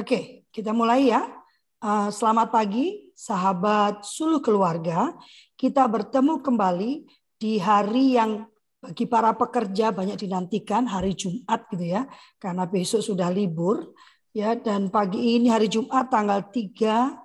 [0.00, 1.28] Oke, kita mulai ya.
[1.76, 5.12] Uh, selamat pagi, sahabat suluh keluarga.
[5.60, 7.04] Kita bertemu kembali
[7.36, 8.48] di hari yang
[8.80, 12.08] bagi para pekerja banyak dinantikan, hari Jumat gitu ya.
[12.40, 13.92] Karena besok sudah libur.
[14.32, 17.20] ya Dan pagi ini hari Jumat tanggal 3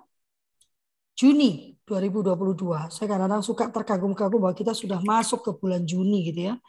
[1.16, 2.92] Juni 2022.
[2.92, 6.60] Saya kadang-kadang suka terkagum-kagum bahwa kita sudah masuk ke bulan Juni gitu ya.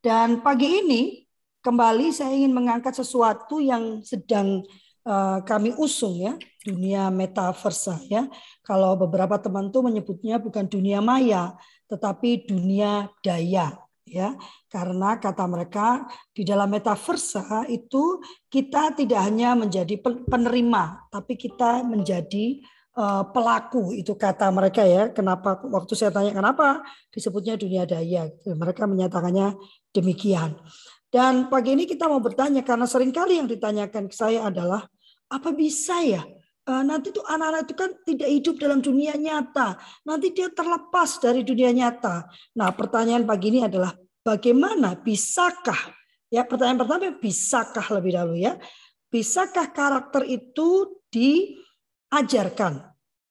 [0.00, 1.28] Dan pagi ini
[1.60, 4.90] kembali saya ingin mengangkat sesuatu yang sedang Eh,
[5.42, 8.30] kami usung ya dunia metaversa ya.
[8.62, 11.58] Kalau beberapa teman tuh menyebutnya bukan dunia maya
[11.90, 13.74] tetapi dunia daya
[14.06, 14.38] ya.
[14.70, 22.62] Karena kata mereka di dalam metaversa itu kita tidak hanya menjadi penerima tapi kita menjadi
[22.96, 25.10] uh, pelaku itu kata mereka ya.
[25.10, 28.30] Kenapa waktu saya tanya kenapa disebutnya dunia daya?
[28.46, 29.58] Mereka menyatakannya
[29.90, 30.56] demikian.
[31.12, 34.88] Dan pagi ini kita mau bertanya karena sering kali yang ditanyakan ke saya adalah
[35.32, 36.22] apa bisa ya
[36.68, 39.80] eh, nanti tuh anak-anak itu kan tidak hidup dalam dunia nyata.
[40.04, 42.28] Nanti dia terlepas dari dunia nyata.
[42.54, 45.90] Nah, pertanyaan pagi ini adalah bagaimana bisakah
[46.32, 48.54] ya pertanyaan pertama bisakah lebih dahulu ya.
[49.12, 52.80] Bisakah karakter itu diajarkan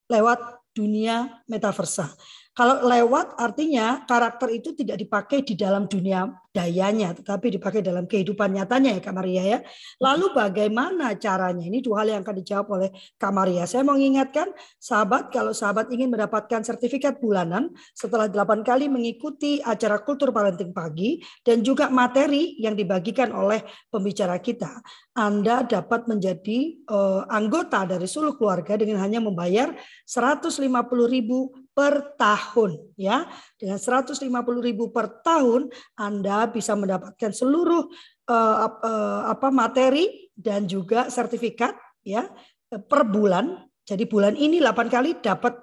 [0.06, 0.40] lewat
[0.78, 2.14] dunia metaversa?
[2.52, 8.52] Kalau lewat artinya karakter itu tidak dipakai di dalam dunia dayanya, tetapi dipakai dalam kehidupan
[8.52, 9.60] nyatanya ya Kak Maria ya.
[10.04, 11.64] Lalu bagaimana caranya?
[11.64, 13.64] Ini dua hal yang akan dijawab oleh Kak Maria.
[13.64, 20.04] Saya mau mengingatkan sahabat, kalau sahabat ingin mendapatkan sertifikat bulanan setelah delapan kali mengikuti acara
[20.04, 24.84] kultur parenting pagi dan juga materi yang dibagikan oleh pembicara kita,
[25.16, 29.72] Anda dapat menjadi uh, anggota dari seluruh keluarga dengan hanya membayar
[30.04, 30.68] 150
[31.08, 33.26] ribu per tahun ya.
[33.58, 34.22] Dengan 150
[34.62, 35.66] ribu per tahun
[35.98, 37.90] Anda bisa mendapatkan seluruh
[38.30, 41.74] uh, uh, apa materi dan juga sertifikat
[42.06, 42.30] ya
[42.70, 43.66] per bulan.
[43.82, 45.58] Jadi bulan ini 8 kali dapat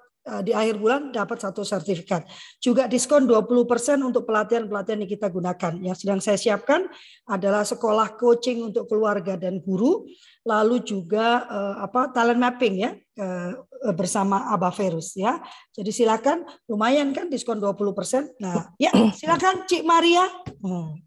[0.44, 2.28] di akhir bulan dapat satu sertifikat.
[2.60, 5.72] Juga diskon 20% untuk pelatihan-pelatihan yang kita gunakan.
[5.80, 6.86] Yang sedang saya siapkan
[7.24, 10.06] adalah sekolah coaching untuk keluarga dan guru,
[10.44, 13.52] lalu juga eh, apa talent mapping ya eh,
[13.96, 15.40] bersama Aba Verus ya.
[15.72, 18.38] Jadi silakan lumayan kan diskon 20%.
[18.42, 20.26] Nah, ya silakan Cik Maria.
[20.60, 21.00] Hmm.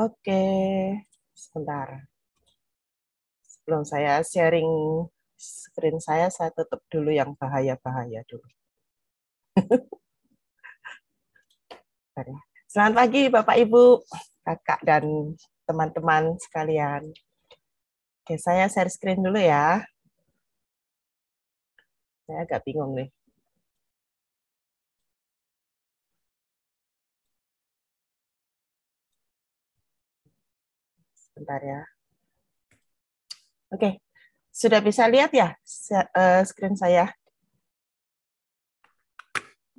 [0.00, 0.42] Oke,
[1.36, 2.08] sebentar.
[3.44, 4.64] Sebelum saya sharing
[5.40, 8.48] screen saya saya tutup dulu yang bahaya-bahaya dulu.
[12.68, 14.04] Selamat pagi Bapak Ibu,
[14.44, 15.34] Kakak dan
[15.64, 17.02] teman-teman sekalian.
[18.20, 19.80] Oke, saya share screen dulu ya.
[22.28, 23.08] Saya agak bingung nih.
[31.16, 31.80] Sebentar ya.
[33.72, 33.98] Oke,
[34.50, 35.54] sudah bisa lihat ya
[36.14, 37.10] uh, screen saya?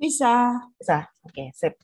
[0.02, 0.58] Bisa.
[0.80, 1.06] Bisa.
[1.22, 1.78] Oke, sip.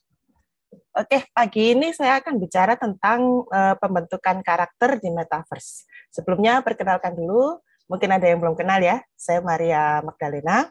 [0.91, 5.87] Oke, pagi ini saya akan bicara tentang uh, pembentukan karakter di Metaverse.
[6.11, 8.99] Sebelumnya perkenalkan dulu, mungkin ada yang belum kenal ya.
[9.15, 10.67] Saya Maria Magdalena.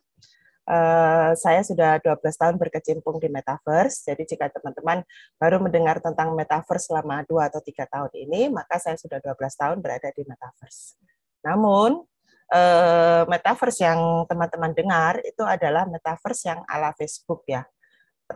[0.69, 4.05] Uh, saya sudah 12 tahun berkecimpung di Metaverse.
[4.05, 5.01] Jadi jika teman-teman
[5.41, 9.81] baru mendengar tentang Metaverse selama 2 atau 3 tahun ini, maka saya sudah 12 tahun
[9.81, 11.01] berada di Metaverse.
[11.49, 12.05] Namun,
[12.53, 17.65] uh, metaverse yang teman-teman dengar itu adalah metaverse yang ala Facebook ya.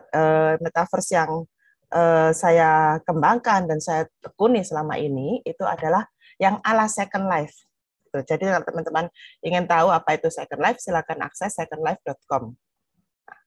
[0.09, 1.45] Uh, metaverse yang
[1.93, 6.09] uh, saya kembangkan dan saya tekuni selama ini itu adalah
[6.41, 7.53] yang ala Second Life.
[8.13, 9.05] Jadi kalau teman-teman
[9.41, 12.53] ingin tahu apa itu Second Life, silakan akses secondlife.com.
[13.25, 13.39] Nah,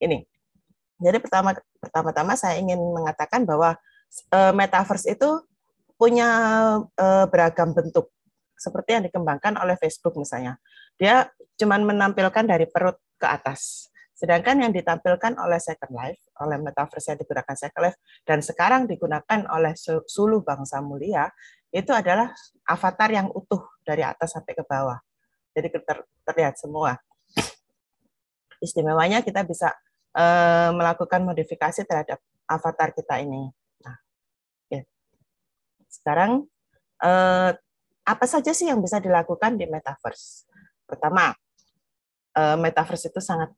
[0.00, 0.24] ini.
[0.96, 3.76] Jadi pertama pertama-tama saya ingin mengatakan bahwa
[4.32, 5.28] uh, metaverse itu
[6.00, 6.28] punya
[6.96, 8.13] uh, beragam bentuk
[8.64, 10.56] seperti yang dikembangkan oleh Facebook misalnya.
[10.96, 11.28] Dia
[11.60, 13.92] cuma menampilkan dari perut ke atas.
[14.14, 19.44] Sedangkan yang ditampilkan oleh Second Life, oleh metaverse yang digunakan Second Life, dan sekarang digunakan
[19.50, 19.74] oleh
[20.06, 21.28] Suluh Bangsa Mulia,
[21.74, 22.30] itu adalah
[22.64, 24.96] avatar yang utuh dari atas sampai ke bawah.
[25.50, 26.94] Jadi ter terlihat semua.
[28.62, 29.74] Istimewanya kita bisa
[30.14, 33.50] uh, melakukan modifikasi terhadap avatar kita ini.
[33.82, 33.96] Nah,
[34.70, 34.86] ya.
[35.90, 36.46] Sekarang
[37.02, 37.50] uh,
[38.04, 40.44] apa saja sih yang bisa dilakukan di metaverse?
[40.84, 41.32] Pertama,
[42.36, 43.50] eh, metaverse itu sangat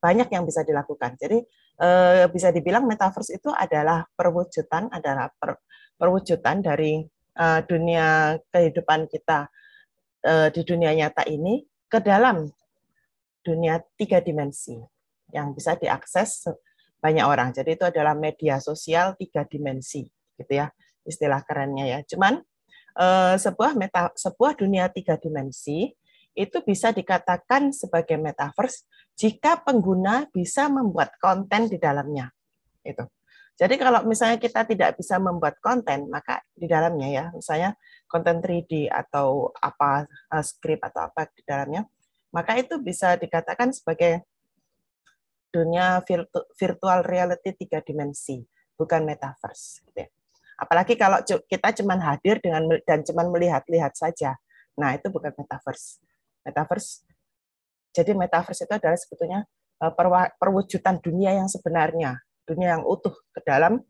[0.00, 1.20] banyak yang bisa dilakukan.
[1.20, 1.44] Jadi
[1.80, 5.60] eh, bisa dibilang metaverse itu adalah perwujudan adalah per,
[6.00, 7.04] perwujudan dari
[7.36, 9.48] eh, dunia kehidupan kita
[10.52, 12.44] di dunia nyata ini ke dalam
[13.40, 14.76] dunia tiga dimensi
[15.32, 16.44] yang bisa diakses
[17.00, 17.56] banyak orang.
[17.56, 20.04] Jadi itu adalah media sosial tiga dimensi,
[20.36, 20.68] gitu ya
[21.08, 21.98] istilah kerennya ya.
[22.04, 22.44] Cuman
[23.36, 25.90] sebuah meta, sebuah dunia tiga dimensi
[26.34, 28.86] itu bisa dikatakan sebagai metaverse
[29.18, 32.30] jika pengguna bisa membuat konten di dalamnya.
[32.80, 33.04] Itu.
[33.60, 37.76] Jadi kalau misalnya kita tidak bisa membuat konten, maka di dalamnya ya, misalnya
[38.08, 41.84] konten 3D atau apa uh, script atau apa di dalamnya,
[42.32, 44.24] maka itu bisa dikatakan sebagai
[45.52, 48.40] dunia virtu virtual reality tiga dimensi,
[48.80, 49.84] bukan metaverse.
[49.84, 50.10] Gitu ya.
[50.60, 54.36] Apalagi kalau kita cuma hadir dengan dan cuma melihat-lihat saja,
[54.76, 56.04] nah itu bukan metaverse.
[56.44, 57.08] Metaverse,
[57.96, 59.40] jadi metaverse itu adalah sebetulnya
[59.80, 59.92] uh,
[60.36, 63.80] perwujudan dunia yang sebenarnya, dunia yang utuh ke dalam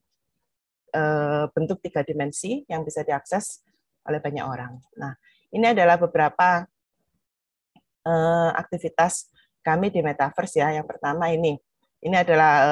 [0.95, 3.67] uh, bentuk tiga dimensi yang bisa diakses
[4.07, 4.79] oleh banyak orang.
[4.97, 5.13] Nah,
[5.51, 6.65] ini adalah beberapa
[8.07, 9.29] uh, aktivitas
[9.61, 10.73] kami di Metaverse ya.
[10.73, 11.59] Yang pertama ini,
[12.01, 12.65] ini adalah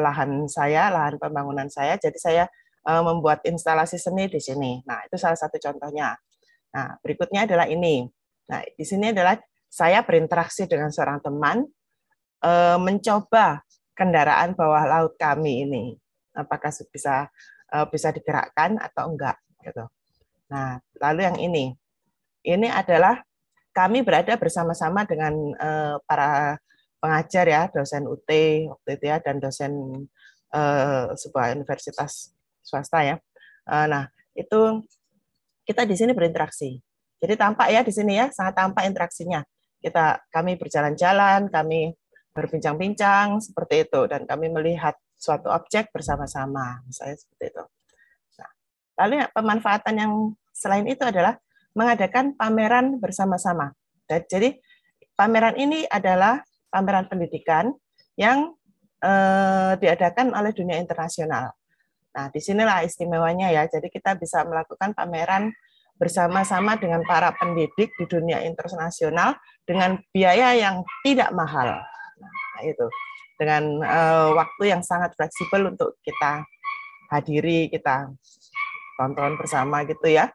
[0.00, 2.00] lahan saya, lahan pembangunan saya.
[2.00, 2.44] Jadi saya
[2.84, 4.84] membuat instalasi seni di sini.
[4.84, 6.12] Nah, itu salah satu contohnya.
[6.76, 8.04] Nah, berikutnya adalah ini.
[8.52, 9.40] Nah, di sini adalah
[9.72, 11.64] saya berinteraksi dengan seorang teman,
[12.76, 13.64] mencoba
[13.96, 15.96] kendaraan bawah laut kami ini
[16.34, 17.30] apakah bisa
[17.72, 19.86] uh, bisa digerakkan atau enggak gitu.
[20.50, 21.64] Nah, lalu yang ini.
[22.44, 23.24] Ini adalah
[23.72, 25.32] kami berada bersama-sama dengan
[26.04, 26.60] para
[27.00, 28.28] pengajar ya, dosen UT
[28.68, 29.72] waktu itu ya dan dosen
[31.16, 32.33] sebuah universitas
[32.64, 33.16] swasta ya.
[33.68, 34.82] Uh, nah, itu
[35.68, 36.80] kita di sini berinteraksi.
[37.20, 39.44] Jadi tampak ya di sini ya, sangat tampak interaksinya.
[39.80, 41.92] Kita kami berjalan-jalan, kami
[42.34, 47.64] berbincang-bincang seperti itu dan kami melihat suatu objek bersama-sama misalnya seperti itu.
[48.42, 48.50] Nah,
[49.00, 50.12] lalu pemanfaatan yang
[50.50, 51.38] selain itu adalah
[51.74, 53.72] mengadakan pameran bersama-sama.
[54.06, 54.58] Jadi
[55.16, 57.74] pameran ini adalah pameran pendidikan
[58.14, 58.54] yang
[59.02, 61.54] eh, diadakan oleh dunia internasional.
[62.14, 63.66] Nah, di sinilah istimewanya ya.
[63.66, 65.50] Jadi kita bisa melakukan pameran
[65.98, 71.78] bersama-sama dengan para pendidik di dunia internasional dengan biaya yang tidak mahal.
[72.18, 72.86] Nah, itu
[73.34, 76.46] dengan uh, waktu yang sangat fleksibel untuk kita
[77.10, 78.10] hadiri, kita
[78.94, 80.30] tonton bersama gitu ya.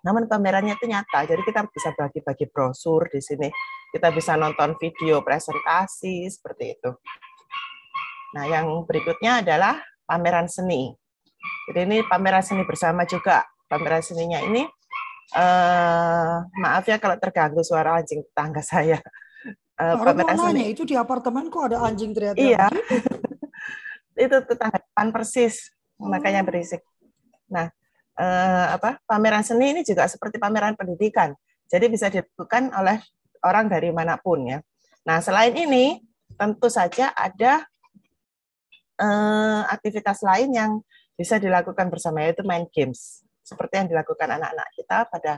[0.00, 3.50] Namun pamerannya itu nyata, jadi kita bisa bagi-bagi brosur di sini.
[3.90, 6.90] Kita bisa nonton video presentasi seperti itu.
[8.36, 10.94] Nah, yang berikutnya adalah pameran seni.
[11.68, 13.42] Jadi ini pameran seni bersama juga.
[13.66, 14.62] Pameran seninya ini,
[15.34, 19.02] uh, maaf ya kalau terganggu suara anjing tetangga saya
[19.80, 20.72] uh, pameran seni.
[20.72, 22.70] itu di apartemen kok ada anjing teriak Iya.
[24.24, 26.08] itu tetangga depan persis, oh.
[26.08, 26.80] makanya berisik.
[27.52, 27.68] Nah,
[28.16, 31.36] uh, apa pameran seni ini juga seperti pameran pendidikan.
[31.66, 33.02] Jadi bisa dilakukan oleh
[33.44, 34.58] orang dari mana pun ya.
[35.06, 36.00] Nah, selain ini
[36.34, 37.66] tentu saja ada
[39.00, 40.72] uh, aktivitas lain yang
[41.16, 45.32] bisa dilakukan bersama yaitu main games seperti yang dilakukan anak-anak kita pada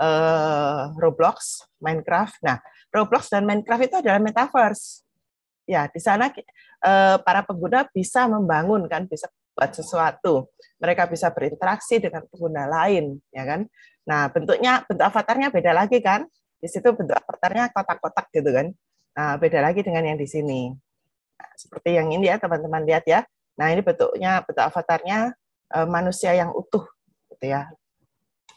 [0.00, 2.40] uh, Roblox, Minecraft.
[2.40, 2.56] Nah,
[2.88, 5.04] Roblox dan Minecraft itu adalah metaverse.
[5.68, 10.48] Ya, di sana uh, para pengguna bisa membangun kan, bisa buat sesuatu.
[10.80, 13.68] Mereka bisa berinteraksi dengan pengguna lain, ya kan?
[14.08, 16.24] Nah, bentuknya bentuk avatarnya beda lagi kan?
[16.56, 18.66] Di situ bentuk avatarnya kotak-kotak gitu kan.
[19.14, 20.72] Nah, beda lagi dengan yang di sini.
[21.56, 23.24] Seperti yang ini ya, teman-teman lihat ya.
[23.60, 25.36] Nah, ini bentuknya bentuk avatarnya
[25.76, 26.84] uh, manusia yang utuh
[27.34, 27.68] gitu ya.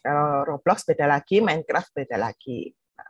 [0.03, 2.75] Kalau Roblox beda lagi, Minecraft beda lagi.
[2.99, 3.09] Nah,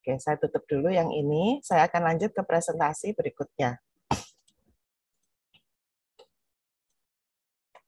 [0.00, 1.60] oke, saya tutup dulu yang ini.
[1.60, 3.76] Saya akan lanjut ke presentasi berikutnya.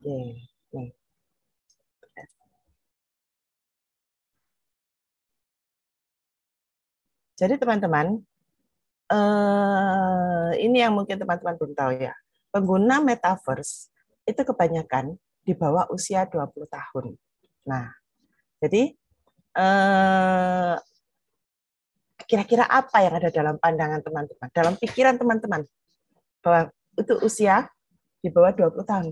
[0.04, 0.44] Oke.
[7.34, 8.22] Jadi teman-teman,
[9.10, 12.14] eh, ini yang mungkin teman-teman belum tahu ya.
[12.54, 13.90] Pengguna metaverse
[14.24, 17.06] itu kebanyakan di bawah usia 20 tahun.
[17.68, 17.92] Nah,
[18.62, 18.96] jadi
[19.56, 20.76] eh,
[22.24, 25.62] kira-kira apa yang ada dalam pandangan teman-teman, dalam pikiran teman-teman
[26.40, 27.68] bahwa itu usia
[28.24, 29.06] di bawah 20 tahun.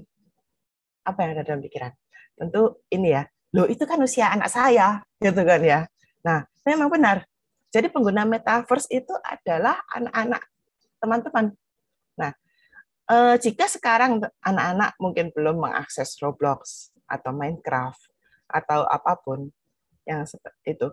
[1.04, 1.92] Apa yang ada dalam pikiran?
[2.38, 3.22] Tentu ini ya,
[3.52, 5.80] loh itu kan usia anak saya, gitu kan ya.
[6.24, 7.26] Nah, memang benar.
[7.72, 10.44] Jadi pengguna metaverse itu adalah anak-anak
[11.00, 11.46] teman-teman.
[12.20, 12.32] Nah,
[13.08, 18.12] eh, jika sekarang anak-anak mungkin belum mengakses Roblox atau Minecraft
[18.52, 19.48] atau apa pun
[20.04, 20.28] yang
[20.68, 20.86] itu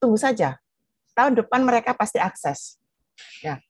[0.00, 0.56] tunggu saja.
[1.12, 2.80] Tahun depan mereka pasti akses.
[3.44, 3.60] Ya.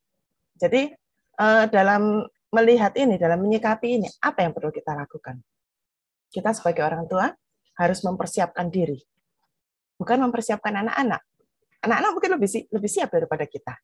[0.55, 0.95] Jadi
[1.43, 2.23] eh, dalam
[2.55, 5.43] melihat ini dalam menyikapi ini apa yang perlu kita lakukan?
[6.31, 7.35] Kita sebagai orang tua
[7.75, 9.03] harus mempersiapkan diri.
[9.99, 11.34] Bukan mempersiapkan anak-anak
[11.85, 13.75] anak-anak mungkin lebih lebih siap daripada kita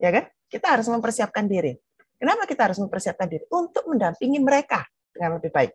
[0.00, 1.74] ya kan kita harus mempersiapkan diri
[2.16, 5.72] kenapa kita harus mempersiapkan diri untuk mendampingi mereka dengan lebih baik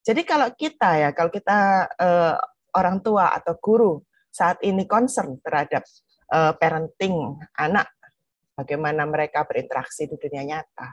[0.00, 2.34] Jadi kalau kita ya, kalau kita uh,
[2.72, 4.00] orang tua atau guru
[4.32, 5.84] saat ini concern terhadap
[6.32, 7.92] uh, parenting anak,
[8.56, 10.88] bagaimana mereka berinteraksi di dunia nyata.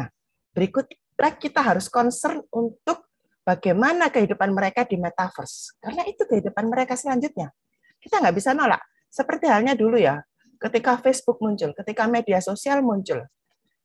[0.00, 0.08] Nah,
[0.56, 3.12] berikutnya kita harus concern untuk
[3.44, 7.52] bagaimana kehidupan mereka di metaverse, karena itu kehidupan mereka selanjutnya.
[8.00, 8.80] Kita nggak bisa nolak.
[9.08, 10.20] Seperti halnya dulu ya,
[10.60, 13.24] ketika Facebook muncul, ketika media sosial muncul,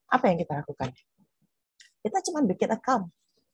[0.08, 0.92] apa yang kita lakukan?
[2.02, 3.08] Kita cuma bikin account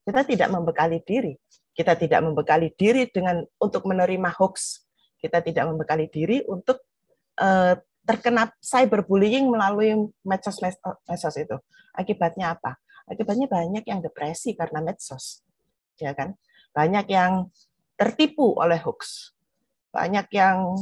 [0.09, 1.37] kita tidak membekali diri.
[1.77, 4.89] Kita tidak membekali diri dengan untuk menerima hoax.
[5.21, 6.81] Kita tidak membekali diri untuk
[7.37, 7.77] uh,
[8.09, 9.93] terkena cyberbullying melalui
[10.25, 10.65] medsos
[11.05, 11.61] medsos itu.
[11.93, 12.81] Akibatnya apa?
[13.05, 15.45] Akibatnya banyak yang depresi karena medsos.
[16.01, 16.41] Ya kan?
[16.73, 17.53] Banyak yang
[18.01, 19.37] tertipu oleh hoax.
[19.93, 20.73] Banyak yang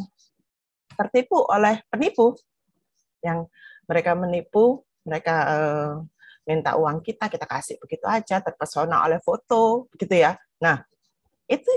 [0.97, 2.35] tertipu oleh penipu
[3.21, 3.47] yang
[3.87, 5.93] mereka menipu, mereka uh,
[6.47, 10.39] minta uang kita, kita kasih begitu aja, terpesona oleh foto, begitu ya.
[10.63, 10.79] Nah,
[11.47, 11.71] itu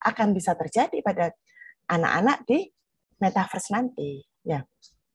[0.00, 1.32] akan bisa terjadi pada
[1.88, 2.68] anak-anak di
[3.20, 4.24] metaverse nanti.
[4.46, 4.64] Ya,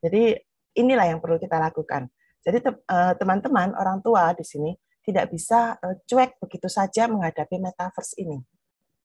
[0.03, 0.38] jadi
[0.77, 2.08] inilah yang perlu kita lakukan.
[2.41, 4.74] Jadi eh, teman-teman orang tua di sini
[5.05, 8.41] tidak bisa eh, cuek begitu saja menghadapi metaverse ini.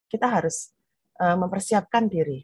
[0.09, 0.73] Kita harus
[1.21, 2.41] eh, mempersiapkan diri.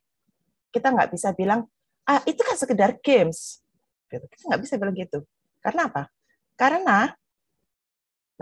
[0.73, 1.65] Kita nggak bisa bilang,
[2.09, 3.63] ah itu kan sekedar games.
[4.11, 4.25] Gitu.
[4.27, 5.25] Kita nggak bisa bilang gitu.
[5.63, 6.11] Karena apa?
[6.59, 7.11] Karena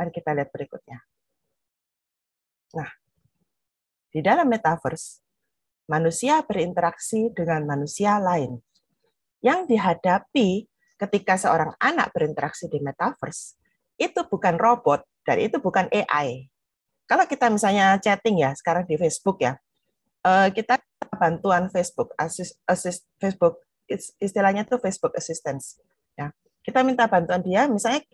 [0.00, 0.97] Mari kita lihat berikutnya.
[2.73, 2.88] Nah,
[4.09, 5.21] di dalam metaverse,
[5.93, 8.64] manusia berinteraksi dengan manusia lain.
[9.45, 10.64] Yang dihadapi
[10.97, 13.61] ketika seorang anak berinteraksi di metaverse,
[14.00, 16.49] itu bukan robot dan itu bukan AI.
[17.05, 19.61] Kalau kita misalnya chatting ya, sekarang di Facebook ya,
[20.26, 20.80] eh, kita
[21.20, 23.60] bantuan Facebook, assist, assist Facebook,
[24.22, 25.76] istilahnya itu Facebook Assistance.
[26.16, 26.30] Ya,
[26.64, 28.06] kita minta bantuan dia, misalnya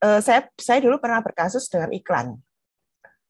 [0.00, 2.38] uh, saya saya dulu pernah berkasus dengan iklan.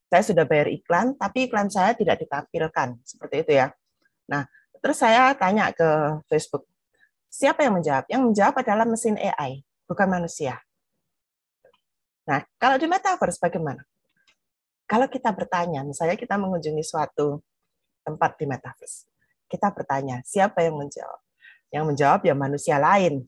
[0.06, 3.74] Saya sudah bayar iklan, tapi iklan saya tidak ditampilkan seperti itu ya.
[4.30, 4.46] Nah,
[4.78, 6.70] terus saya tanya ke Facebook,
[7.26, 8.06] siapa yang menjawab?
[8.06, 10.62] Yang menjawab adalah mesin AI, bukan manusia.
[12.26, 13.82] Nah, kalau di metaverse bagaimana?
[14.86, 17.42] Kalau kita bertanya, misalnya kita mengunjungi suatu
[18.06, 19.10] tempat di metaverse,
[19.50, 21.20] kita bertanya, siapa yang menjawab?
[21.74, 23.26] Yang menjawab ya manusia lain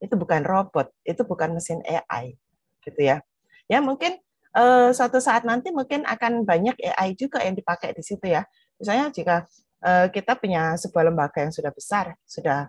[0.00, 2.34] itu bukan robot, itu bukan mesin AI,
[2.80, 3.20] gitu ya.
[3.68, 4.16] Ya mungkin
[4.56, 8.42] uh, suatu saat nanti mungkin akan banyak AI juga yang dipakai di situ ya.
[8.80, 9.44] Misalnya jika
[9.84, 12.66] uh, kita punya sebuah lembaga yang sudah besar, sudah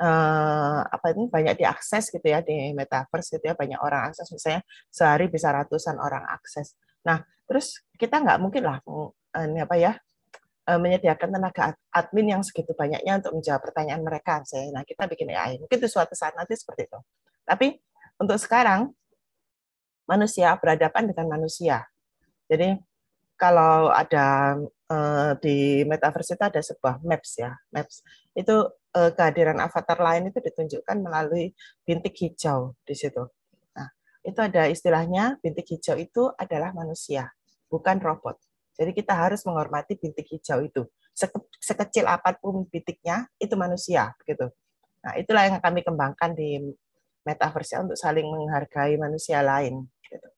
[0.00, 4.64] uh, apa ini banyak diakses gitu ya di metaverse gitu ya banyak orang akses misalnya
[4.88, 6.74] sehari bisa ratusan orang akses.
[7.04, 8.80] Nah terus kita nggak mungkin lah
[9.44, 10.00] ini apa ya Eh,
[10.62, 14.46] menyediakan tenaga admin yang segitu banyaknya untuk menjawab pertanyaan mereka.
[14.70, 15.58] Nah, kita bikin AI.
[15.58, 16.98] Mungkin itu suatu saat nanti seperti itu.
[17.42, 17.82] Tapi
[18.22, 18.94] untuk sekarang,
[20.06, 21.86] manusia berhadapan dengan manusia.
[22.46, 22.78] Jadi
[23.34, 24.54] kalau ada
[24.86, 28.06] uh, di metaverse itu ada sebuah maps ya, maps
[28.38, 31.50] itu uh, kehadiran avatar lain itu ditunjukkan melalui
[31.82, 33.26] bintik hijau di situ.
[33.74, 33.88] Nah,
[34.22, 37.34] itu ada istilahnya bintik hijau itu adalah manusia,
[37.66, 38.38] bukan robot.
[38.72, 40.82] Jadi kita harus menghormati bintik hijau itu.
[41.60, 44.16] Sekecil apa pun bintiknya, itu manusia.
[44.20, 44.48] begitu.
[45.02, 46.62] Nah, itulah yang kami kembangkan di
[47.26, 49.86] metaverse untuk saling menghargai manusia lain.
[50.02, 50.28] Gitu.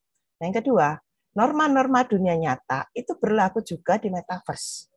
[0.41, 1.01] Yang kedua,
[1.37, 4.89] norma-norma dunia nyata itu berlaku juga di metaverse.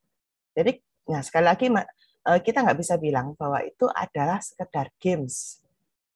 [0.54, 0.78] Jadi,
[1.12, 5.62] nah sekali lagi eh, kita nggak bisa bilang bahwa itu adalah sekedar games.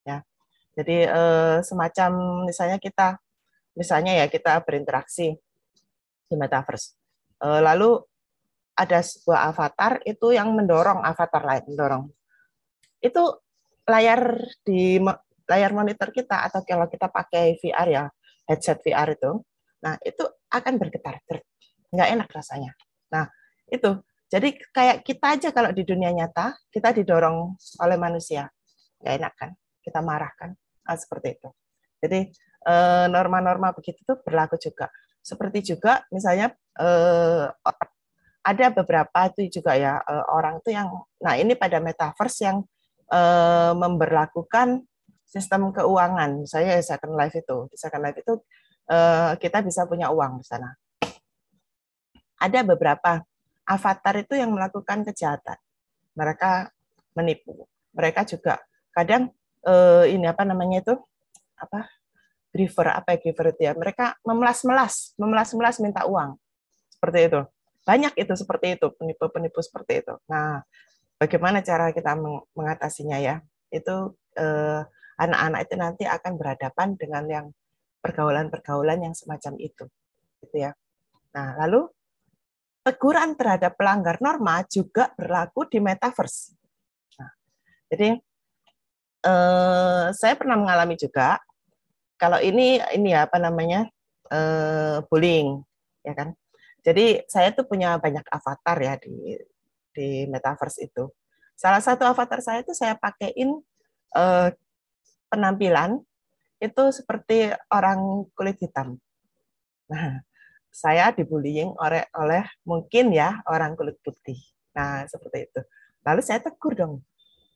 [0.08, 0.26] Ya,
[0.74, 3.20] jadi eh, semacam misalnya kita,
[3.76, 5.36] misalnya ya kita berinteraksi
[6.28, 7.01] di metaverse.
[7.42, 7.98] Eh, lalu
[8.78, 12.04] ada sebuah avatar itu yang mendorong avatar lain mendorong.
[13.02, 13.42] Itu
[13.90, 15.02] layar di
[15.50, 18.04] layar monitor kita atau kalau kita pakai VR ya
[18.46, 19.42] headset VR itu.
[19.82, 21.18] Nah itu akan bergetar
[21.92, 22.72] nggak enak rasanya.
[23.10, 23.26] Nah
[23.68, 24.00] itu.
[24.32, 27.52] Jadi kayak kita aja kalau di dunia nyata kita didorong
[27.84, 28.48] oleh manusia.
[29.04, 29.50] Nggak enak kan?
[29.84, 30.56] Kita marah kan?
[30.88, 31.50] Nah, seperti itu.
[32.00, 32.20] Jadi
[32.64, 34.88] eh, norma-norma begitu tuh berlaku juga
[35.22, 37.46] seperti juga misalnya eh,
[38.42, 40.90] ada beberapa itu juga ya eh, orang itu yang
[41.22, 42.58] nah ini pada metaverse yang
[43.10, 44.86] eh, memberlakukan
[45.32, 46.44] sistem keuangan.
[46.44, 48.34] Saya Second Life itu, Second Life itu
[48.92, 50.76] eh, kita bisa punya uang di sana.
[52.42, 53.24] Ada beberapa
[53.64, 55.56] avatar itu yang melakukan kejahatan.
[56.20, 56.68] Mereka
[57.16, 57.64] menipu.
[57.96, 58.60] Mereka juga
[58.92, 59.32] kadang
[59.64, 61.00] eh, ini apa namanya itu
[61.56, 61.88] apa
[62.52, 63.74] giver apa ya giver itu ya?
[63.74, 66.36] Mereka memelas-melas memelas-melas minta uang.
[66.92, 67.42] Seperti itu.
[67.82, 70.14] Banyak itu seperti itu penipu-penipu seperti itu.
[70.30, 70.62] Nah
[71.18, 72.14] bagaimana cara kita
[72.54, 73.42] mengatasinya ya?
[73.72, 74.82] Itu eh,
[75.22, 77.46] anak-anak itu nanti akan berhadapan dengan yang
[78.02, 79.86] pergaulan-pergaulan yang semacam itu
[80.42, 80.74] gitu ya.
[81.38, 81.86] Nah, lalu
[82.82, 86.58] teguran terhadap pelanggar norma juga berlaku di metaverse.
[87.22, 87.32] Nah,
[87.94, 88.10] jadi
[89.22, 91.38] eh, saya pernah mengalami juga
[92.22, 93.90] kalau ini ini apa namanya
[94.30, 95.58] eh, bullying,
[96.06, 96.38] ya kan?
[96.86, 99.34] Jadi saya tuh punya banyak avatar ya di
[99.90, 101.10] di metaverse itu.
[101.58, 103.58] Salah satu avatar saya itu saya pakaiin
[104.14, 104.50] eh,
[105.34, 105.98] penampilan
[106.62, 109.02] itu seperti orang kulit hitam.
[109.90, 110.22] Nah,
[110.70, 114.38] saya dibullying oleh oleh mungkin ya orang kulit putih.
[114.78, 115.62] Nah, seperti itu.
[116.06, 116.94] Lalu saya tegur dong.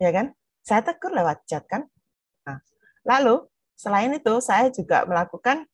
[0.01, 0.33] Ya kan?
[0.65, 1.85] Saya tegur lewat chat kan.
[2.49, 2.57] Nah,
[3.05, 3.45] lalu
[3.75, 5.67] selain itu saya juga melakukan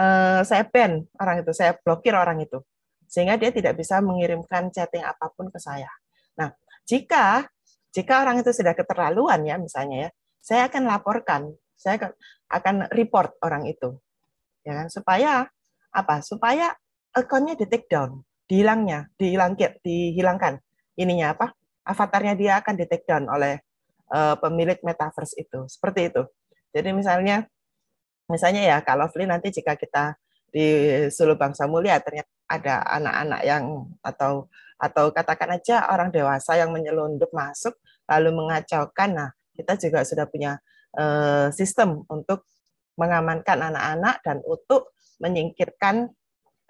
[0.00, 2.62] uh, saya ban orang itu, saya blokir orang itu.
[3.10, 5.90] Sehingga dia tidak bisa mengirimkan chatting apa pun ke saya.
[6.38, 6.54] Nah,
[6.86, 7.50] jika
[7.90, 12.14] jika orang itu sudah keterlaluan ya misalnya ya, saya akan laporkan, saya
[12.46, 13.98] akan report orang itu.
[14.62, 14.86] Ya kan?
[14.88, 15.50] Supaya
[15.90, 16.22] apa?
[16.22, 16.70] Supaya
[17.10, 20.62] akunnya di take down, dihilangnya, dihilangkan, dihilangkan.
[20.94, 21.50] Ininya apa?
[21.82, 23.58] Avatarnya dia akan di take down oleh
[24.14, 25.66] uh, pemilik metaverse itu.
[25.66, 26.22] Seperti itu.
[26.70, 27.46] Jadi misalnya
[28.30, 30.14] misalnya ya kalau Fli nanti jika kita
[30.50, 30.66] di
[31.10, 33.64] Sulu Bangsa Mulia ternyata ada anak-anak yang
[34.02, 34.50] atau
[34.80, 37.78] atau katakan aja orang dewasa yang menyelundup masuk
[38.10, 39.10] lalu mengacaukan.
[39.12, 40.58] Nah, kita juga sudah punya
[40.98, 42.48] uh, sistem untuk
[42.98, 46.10] mengamankan anak-anak dan untuk menyingkirkan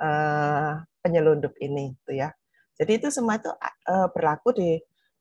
[0.03, 2.35] uh, penyelundup ini itu ya.
[2.77, 3.49] Jadi itu semua itu
[3.89, 4.77] uh, berlaku di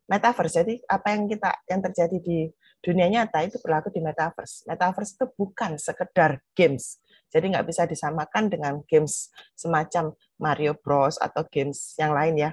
[0.10, 0.66] metaverse.
[0.66, 4.64] Jadi apa yang kita yang terjadi di dunia nyata itu berlaku di metaverse.
[4.64, 7.04] Metaverse itu bukan sekedar games.
[7.30, 11.20] Jadi nggak bisa disamakan dengan games semacam Mario Bros.
[11.20, 12.52] Atau games yang lain ya,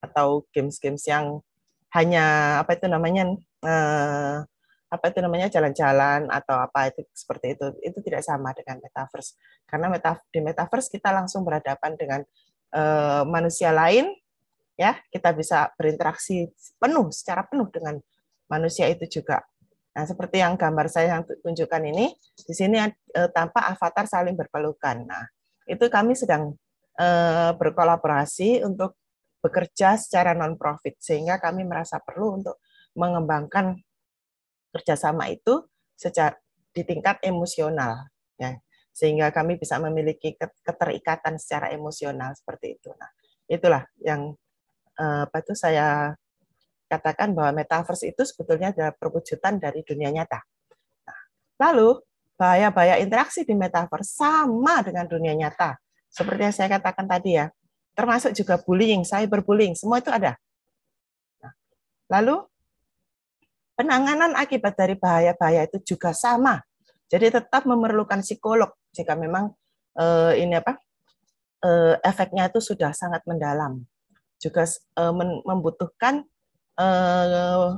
[0.00, 1.44] atau games-games yang
[1.92, 3.32] hanya apa itu namanya
[3.64, 4.44] uh,
[4.88, 7.66] apa itu namanya jalan-jalan atau apa itu seperti itu.
[7.84, 9.36] Itu tidak sama dengan metaverse.
[9.68, 12.20] Karena meta, di metaverse kita langsung berhadapan dengan
[12.72, 14.08] uh, manusia lain
[14.80, 14.96] ya.
[15.12, 16.48] Kita bisa berinteraksi
[16.80, 18.00] penuh secara penuh dengan
[18.48, 19.44] manusia itu juga
[19.96, 25.04] nah seperti yang gambar saya yang tunjukkan ini di sini uh, tampak avatar saling berpelukan.
[25.04, 25.24] Nah
[25.68, 26.54] itu kami sedang
[26.98, 28.96] uh, berkolaborasi untuk
[29.38, 32.58] bekerja secara non profit sehingga kami merasa perlu untuk
[32.98, 33.78] mengembangkan
[34.74, 35.62] kerjasama itu
[35.94, 36.34] secara
[36.74, 38.06] di tingkat emosional
[38.38, 38.58] ya.
[38.94, 42.90] Sehingga kami bisa memiliki keterikatan secara emosional seperti itu.
[42.98, 43.10] Nah
[43.46, 44.34] itulah yang
[44.98, 46.18] eh, apa itu saya
[46.88, 50.40] katakan bahwa metaverse itu sebetulnya adalah perwujudan dari dunia nyata
[51.04, 51.20] nah,
[51.68, 52.00] lalu
[52.40, 55.76] bahaya-bahaya interaksi di metaverse sama dengan dunia nyata
[56.08, 57.52] seperti yang saya katakan tadi ya
[57.92, 60.40] termasuk juga bullying cyberbullying semua itu ada
[61.44, 61.52] nah,
[62.08, 62.48] lalu
[63.78, 66.58] penanganan akibat dari bahaya-bahaya itu juga sama.
[67.06, 69.54] Jadi tetap memerlukan psikolog jika memang
[69.94, 70.74] eh, ini apa
[71.62, 73.86] eh, efeknya itu sudah sangat mendalam.
[74.42, 75.14] Juga eh,
[75.46, 76.26] membutuhkan
[76.78, 77.68] eh,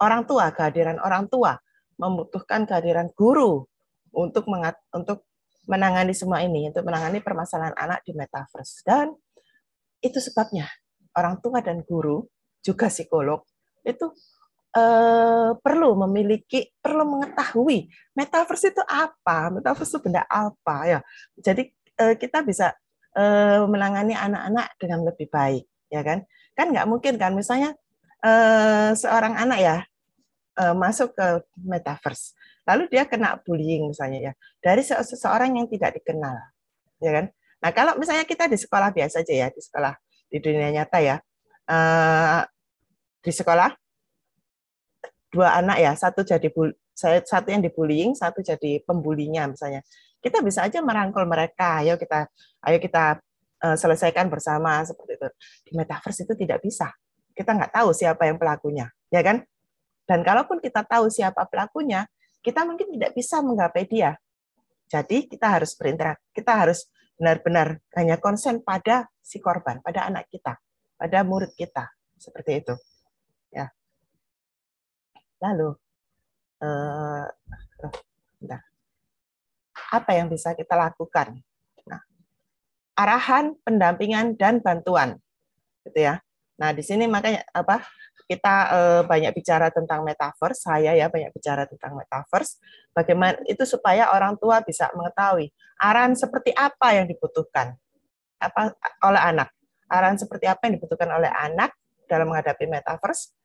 [0.00, 1.56] orang tua, kehadiran orang tua,
[2.00, 3.64] membutuhkan kehadiran guru
[4.16, 5.28] untuk mengat, untuk
[5.68, 8.84] menangani semua ini, untuk menangani permasalahan anak di metaverse.
[8.84, 9.12] Dan
[10.00, 10.68] itu sebabnya
[11.16, 12.24] orang tua dan guru
[12.60, 13.42] juga psikolog
[13.86, 14.06] itu
[14.76, 21.00] eh, perlu memiliki, perlu mengetahui metaverse itu apa, metaverse itu benda apa ya.
[21.38, 22.76] Jadi eh, kita bisa
[23.16, 26.26] eh, menangani anak-anak dengan lebih baik, ya kan?
[26.52, 27.76] Kan nggak mungkin kan, misalnya
[28.24, 29.76] eh, seorang anak ya
[30.56, 31.26] eh, masuk ke
[31.60, 32.32] metaverse,
[32.64, 36.36] lalu dia kena bullying misalnya ya dari seseorang yang tidak dikenal,
[37.02, 37.26] ya kan?
[37.60, 39.92] Nah kalau misalnya kita di sekolah biasa aja ya, di sekolah
[40.32, 41.16] di dunia nyata ya,
[41.68, 42.42] eh,
[43.20, 43.70] di sekolah
[45.32, 46.48] dua anak ya, satu jadi
[46.96, 49.84] saya satu yang dibullying, satu jadi pembulinya misalnya.
[50.16, 52.26] Kita bisa aja merangkul mereka, ayo kita
[52.66, 53.20] ayo kita
[53.56, 55.28] selesaikan bersama seperti itu.
[55.68, 56.88] Di metaverse itu tidak bisa.
[57.36, 59.44] Kita nggak tahu siapa yang pelakunya, ya kan?
[60.08, 62.08] Dan kalaupun kita tahu siapa pelakunya,
[62.40, 64.16] kita mungkin tidak bisa menggapai dia.
[64.88, 70.54] Jadi kita harus berinteraksi, kita harus benar-benar hanya konsen pada si korban, pada anak kita,
[70.94, 72.74] pada murid kita, seperti itu.
[73.50, 73.68] Ya.
[75.42, 75.74] Lalu,
[76.62, 77.24] eh,
[79.90, 81.42] apa yang bisa kita lakukan?
[81.86, 82.00] Nah,
[82.94, 85.18] arahan, pendampingan, dan bantuan,
[85.82, 86.22] gitu ya.
[86.56, 87.84] Nah, di sini makanya apa?
[88.26, 90.66] Kita eh, banyak bicara tentang metaverse.
[90.66, 92.58] Saya ya banyak bicara tentang metaverse.
[92.90, 97.76] Bagaimana itu supaya orang tua bisa mengetahui arahan seperti apa yang dibutuhkan
[98.40, 98.74] apa
[99.06, 99.48] oleh anak.
[99.86, 101.70] Arahan seperti apa yang dibutuhkan oleh anak
[102.10, 103.36] dalam menghadapi metaverse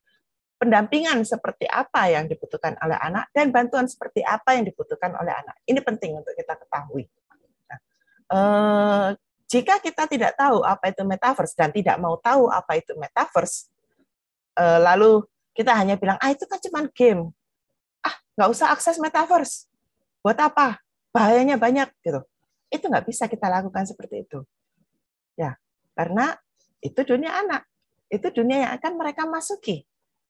[0.62, 5.58] pendampingan seperti apa yang dibutuhkan oleh anak dan bantuan seperti apa yang dibutuhkan oleh anak.
[5.66, 7.10] Ini penting untuk kita ketahui.
[7.66, 7.80] Nah,
[8.30, 9.08] eh,
[9.52, 13.68] jika kita tidak tahu apa itu metaverse dan tidak mau tahu apa itu metaverse,
[14.56, 17.36] eh, lalu kita hanya bilang, ah itu kan cuma game.
[18.00, 19.68] Ah, nggak usah akses metaverse.
[20.24, 20.80] Buat apa?
[21.12, 22.24] Bahayanya banyak gitu.
[22.72, 24.40] Itu nggak bisa kita lakukan seperti itu.
[25.36, 25.60] Ya,
[26.00, 26.32] karena
[26.80, 27.68] itu dunia anak.
[28.08, 29.84] Itu dunia yang akan mereka masuki.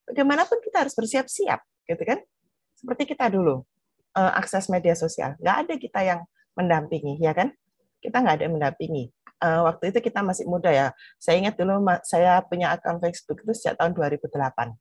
[0.10, 2.18] Bagaimanapun kita harus bersiap-siap, gitu kan?
[2.74, 3.62] Seperti kita dulu,
[4.18, 5.38] eh, akses media sosial.
[5.38, 6.20] Nggak ada kita yang
[6.58, 7.54] mendampingi, ya kan?
[8.02, 9.14] Kita nggak ada yang mendampingi.
[9.42, 10.88] Eh, waktu itu kita masih muda ya.
[11.18, 14.78] Saya ingat dulu saya punya akun Facebook itu sejak tahun 2008.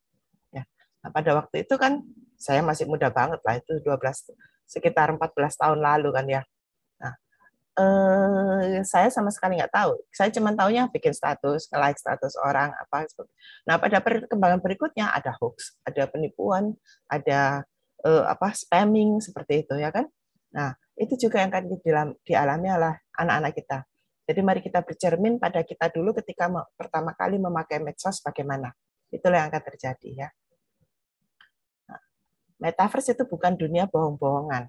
[0.52, 0.68] Ya.
[1.00, 2.04] Nah, pada waktu itu kan
[2.36, 4.28] saya masih muda banget lah, itu 12
[4.68, 6.42] sekitar 14 tahun lalu kan ya.
[7.00, 7.12] Nah,
[7.80, 9.96] eh, saya sama sekali nggak tahu.
[10.12, 13.08] Saya cuma tahunya bikin status, like status orang apa.
[13.64, 16.76] Nah, pada perkembangan berikutnya ada hoax, ada penipuan,
[17.08, 17.64] ada
[18.04, 20.04] eh, apa spamming seperti itu ya kan.
[20.52, 21.64] Nah, itu juga yang akan
[22.20, 23.78] dialami oleh anak-anak kita.
[24.28, 28.70] Jadi mari kita bercermin pada kita dulu ketika pertama kali memakai medsos bagaimana.
[29.08, 30.28] Itulah yang akan terjadi ya.
[31.88, 32.00] Nah,
[32.62, 34.68] metaverse itu bukan dunia bohong-bohongan.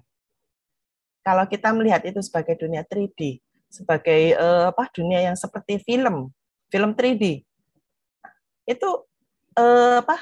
[1.22, 3.38] Kalau kita melihat itu sebagai dunia 3D,
[3.70, 6.34] sebagai eh, apa dunia yang seperti film,
[6.66, 7.46] film 3D,
[8.66, 8.88] itu
[9.54, 10.16] eh, apa?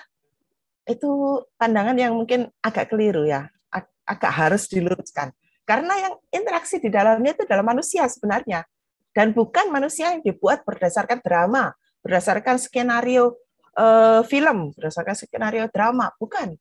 [0.84, 5.32] Itu pandangan yang mungkin agak keliru ya, ag agak harus diluruskan.
[5.70, 8.66] Karena yang interaksi di dalamnya itu adalah manusia sebenarnya
[9.14, 11.70] dan bukan manusia yang dibuat berdasarkan drama,
[12.02, 13.38] berdasarkan skenario
[13.78, 16.58] uh, film, berdasarkan skenario drama, bukan.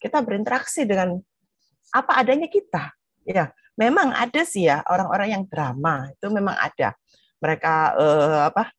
[0.00, 1.20] Kita berinteraksi dengan
[1.92, 2.96] apa adanya kita.
[3.28, 6.96] Ya, memang ada sih ya orang-orang yang drama itu memang ada.
[7.44, 8.72] Mereka uh, apa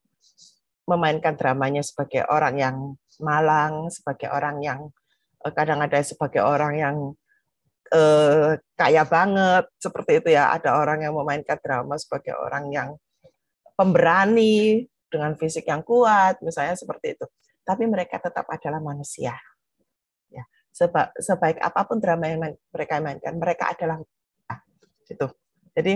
[0.89, 2.77] memainkan dramanya sebagai orang yang
[3.21, 4.89] malang, sebagai orang yang
[5.45, 6.97] uh, kadang ada sebagai orang yang
[7.91, 10.53] uh, kaya banget seperti itu ya.
[10.55, 12.89] Ada orang yang memainkan drama sebagai orang yang
[13.77, 17.25] pemberani dengan fisik yang kuat, misalnya seperti itu.
[17.63, 19.35] Tapi mereka tetap adalah manusia.
[20.27, 22.41] Ya, seba, sebaik apa pun drama yang
[22.73, 23.99] mereka mainkan, mereka adalah
[25.07, 25.27] itu.
[25.71, 25.93] Jadi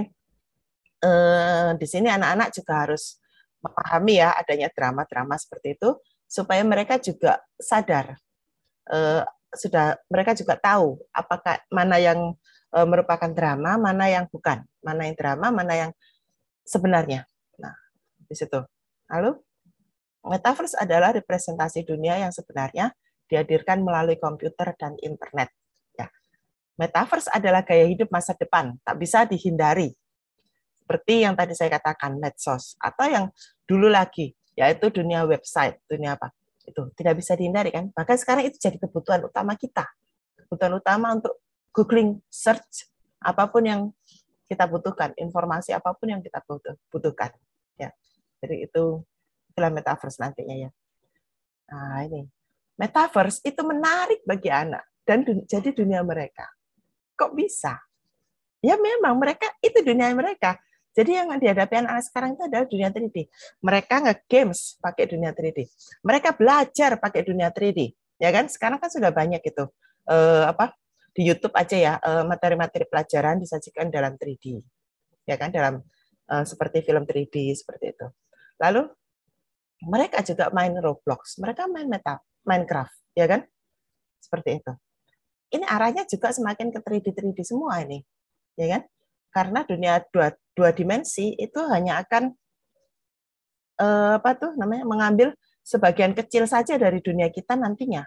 [1.03, 3.19] eh, di sini anak-anak juga harus
[3.61, 5.89] memahami ya adanya drama-drama seperti itu
[6.25, 8.15] supaya mereka juga sadar
[8.89, 12.35] eh, sudah mereka juga tahu apakah mana yang
[12.75, 15.91] eh, merupakan drama, mana yang bukan, mana yang drama, mana yang
[16.63, 17.27] sebenarnya
[18.31, 18.59] di situ.
[19.11, 19.35] Lalu
[20.23, 22.95] metaverse adalah representasi dunia yang sebenarnya
[23.27, 25.51] dihadirkan melalui komputer dan internet.
[25.99, 26.07] Ya.
[26.79, 29.91] Metaverse adalah gaya hidup masa depan, tak bisa dihindari.
[30.79, 32.75] Seperti yang tadi saya katakan, medsos.
[32.79, 33.25] Atau yang
[33.63, 36.35] dulu lagi, yaitu dunia website, dunia apa?
[36.65, 37.89] Itu tidak bisa dihindari kan?
[37.91, 39.87] Bahkan sekarang itu jadi kebutuhan utama kita.
[40.45, 43.81] Kebutuhan utama untuk googling, search, apa pun yang
[44.45, 46.43] kita butuhkan, informasi apa pun yang kita
[46.91, 47.31] butuhkan.
[47.79, 47.95] Ya.
[48.43, 49.05] Jadi itu
[49.53, 50.69] itulah metaverse nantinya ya.
[51.71, 52.27] Nah ini
[52.75, 56.49] metaverse itu menarik bagi anak dan dun jadi dunia mereka.
[57.15, 57.77] Kok bisa?
[58.61, 60.57] Ya memang mereka itu dunia mereka.
[60.91, 63.17] Jadi yang dihadapi anak-anak sekarang itu adalah dunia 3D.
[63.63, 65.59] Mereka nge-games pakai dunia 3D.
[66.03, 67.95] Mereka belajar pakai dunia 3D.
[68.19, 68.51] Ya kan?
[68.51, 69.63] Sekarang kan sudah banyak itu
[70.11, 70.75] eh, apa
[71.15, 74.59] di YouTube aja ya eh, materi-materi pelajaran disajikan dalam 3D.
[75.23, 75.79] Ya kan dalam
[76.27, 78.07] eh, seperti film 3D seperti itu.
[78.59, 78.91] Lalu
[79.87, 83.41] mereka juga main Roblox, mereka main meta, Minecraft, ya kan?
[84.21, 84.73] Seperti itu.
[85.51, 88.05] Ini arahnya juga semakin ke 3D 3D semua ini,
[88.53, 88.81] ya kan?
[89.31, 92.35] Karena dunia dua, dua dimensi itu hanya akan
[93.79, 95.31] eh, apa tuh namanya mengambil
[95.63, 98.03] sebagian kecil saja dari dunia kita nantinya.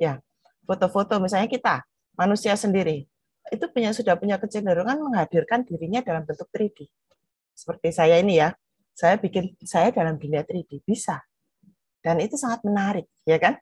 [0.00, 0.22] Ya,
[0.64, 1.84] foto-foto misalnya kita
[2.16, 3.04] manusia sendiri
[3.50, 6.86] itu punya sudah punya kecenderungan menghadirkan dirinya dalam bentuk 3D.
[7.52, 8.54] Seperti saya ini ya,
[8.94, 11.24] saya bikin saya dalam dunia 3D bisa
[12.04, 13.56] dan itu sangat menarik ya kan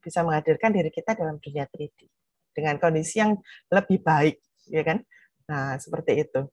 [0.00, 2.08] bisa menghadirkan diri kita dalam dunia 3D
[2.52, 3.40] dengan kondisi yang
[3.72, 4.36] lebih baik
[4.68, 5.00] ya kan
[5.48, 6.44] nah seperti itu.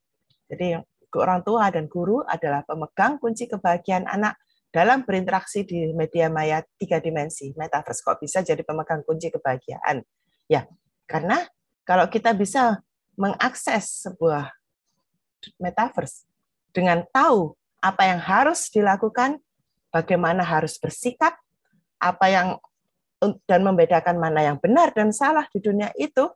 [0.47, 0.79] Jadi
[1.15, 4.39] orang tua dan guru adalah pemegang kunci kebahagiaan anak
[4.71, 7.55] dalam berinteraksi di media maya tiga dimensi.
[7.55, 10.03] Metaverse kok bisa jadi pemegang kunci kebahagiaan?
[10.47, 10.67] Ya
[11.07, 11.43] karena
[11.87, 12.81] kalau kita bisa
[13.15, 14.51] mengakses sebuah
[15.61, 16.27] metaverse
[16.75, 19.39] dengan tahu apa yang harus dilakukan,
[19.93, 21.37] bagaimana harus bersikap,
[22.01, 22.47] apa yang
[23.47, 26.27] dan membedakan mana yang benar dan salah di dunia itu,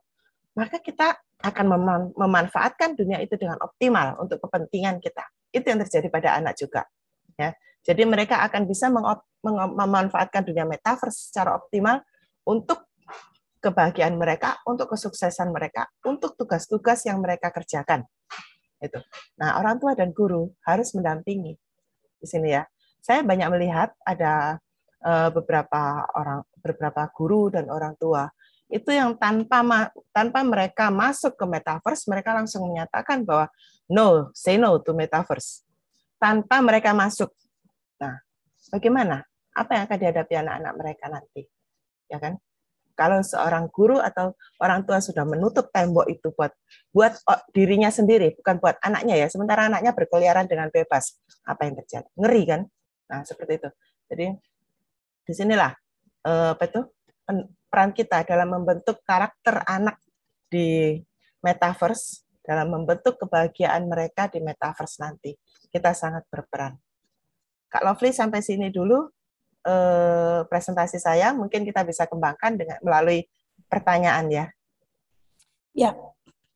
[0.56, 1.66] maka kita akan
[2.16, 5.24] memanfaatkan dunia itu dengan optimal untuk kepentingan kita.
[5.50, 6.84] Itu yang terjadi pada anak juga.
[7.40, 7.56] Ya.
[7.80, 8.92] Jadi mereka akan bisa
[9.76, 12.04] memanfaatkan dunia metaverse secara optimal
[12.44, 12.84] untuk
[13.60, 18.04] kebahagiaan mereka, untuk kesuksesan mereka, untuk tugas-tugas yang mereka kerjakan
[18.80, 19.00] itu.
[19.36, 21.52] Nah, orang tua dan guru harus mendampingi
[22.20, 22.64] di sini ya.
[23.00, 24.60] Saya banyak melihat ada
[25.04, 28.28] uh, beberapa orang, beberapa guru dan orang tua
[28.70, 33.50] itu yang tanpa tanpa mereka masuk ke metaverse, mereka langsung menyatakan bahwa
[33.90, 35.66] no, say no to metaverse
[36.22, 37.34] tanpa mereka masuk.
[37.98, 38.22] Nah,
[38.70, 39.26] bagaimana?
[39.50, 41.42] Apa yang akan dihadapi anak-anak mereka nanti?
[42.06, 42.38] Ya kan?
[42.94, 46.52] Kalau seorang guru atau orang tua sudah menutup tembok itu buat
[46.92, 47.16] buat
[47.50, 49.26] dirinya sendiri, bukan buat anaknya ya.
[49.26, 52.06] Sementara anaknya berkeliaran dengan bebas, apa yang terjadi?
[52.14, 52.60] Ngeri kan?
[53.10, 53.68] Nah, seperti itu.
[54.06, 54.26] Jadi
[55.26, 55.72] di sinilah
[56.28, 56.80] eh, apa itu
[57.70, 59.96] peran kita dalam membentuk karakter anak
[60.50, 60.98] di
[61.40, 65.32] metaverse, dalam membentuk kebahagiaan mereka di metaverse nanti.
[65.70, 66.74] Kita sangat berperan.
[67.70, 69.06] Kak Lovely sampai sini dulu
[69.62, 73.22] eh, presentasi saya, mungkin kita bisa kembangkan dengan melalui
[73.70, 74.46] pertanyaan ya.
[75.70, 75.94] Ya,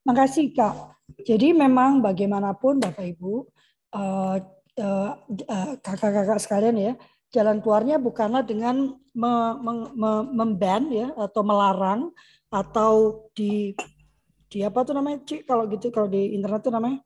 [0.02, 0.98] makasih Kak.
[1.22, 3.46] Jadi memang bagaimanapun Bapak Ibu,
[3.94, 4.36] eh,
[4.74, 5.12] eh,
[5.46, 6.92] eh, kakak-kakak sekalian ya,
[7.34, 12.14] jalan keluarnya bukanlah dengan me, me, me, memban ya atau melarang
[12.46, 13.74] atau di
[14.46, 17.02] di apa tuh namanya Cik kalau gitu kalau di internet tuh namanya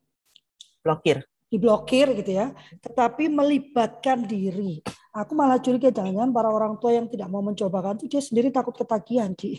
[0.85, 2.53] blokir diblokir gitu ya,
[2.85, 4.85] tetapi melibatkan diri.
[5.17, 8.77] Aku malah curiga jangan para orang tua yang tidak mau mencobakan itu dia sendiri takut
[8.77, 9.59] ketagihan, Ci.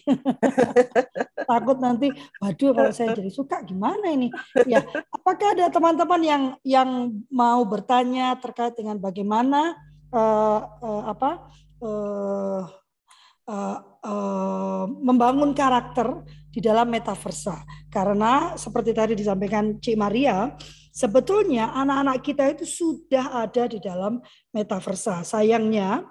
[1.52, 4.30] takut nanti, waduh kalau saya jadi suka gimana ini?
[4.70, 6.90] Ya, apakah ada teman-teman yang yang
[7.34, 9.76] mau bertanya terkait dengan bagaimana
[10.14, 11.32] uh, uh, apa
[11.82, 12.64] uh,
[13.50, 17.62] uh, uh, membangun karakter di dalam metaversa?
[17.90, 20.54] Karena seperti tadi disampaikan Cik Maria,
[21.00, 24.20] Sebetulnya anak-anak kita itu sudah ada di dalam
[24.52, 25.24] metaversa.
[25.24, 26.04] Sayangnya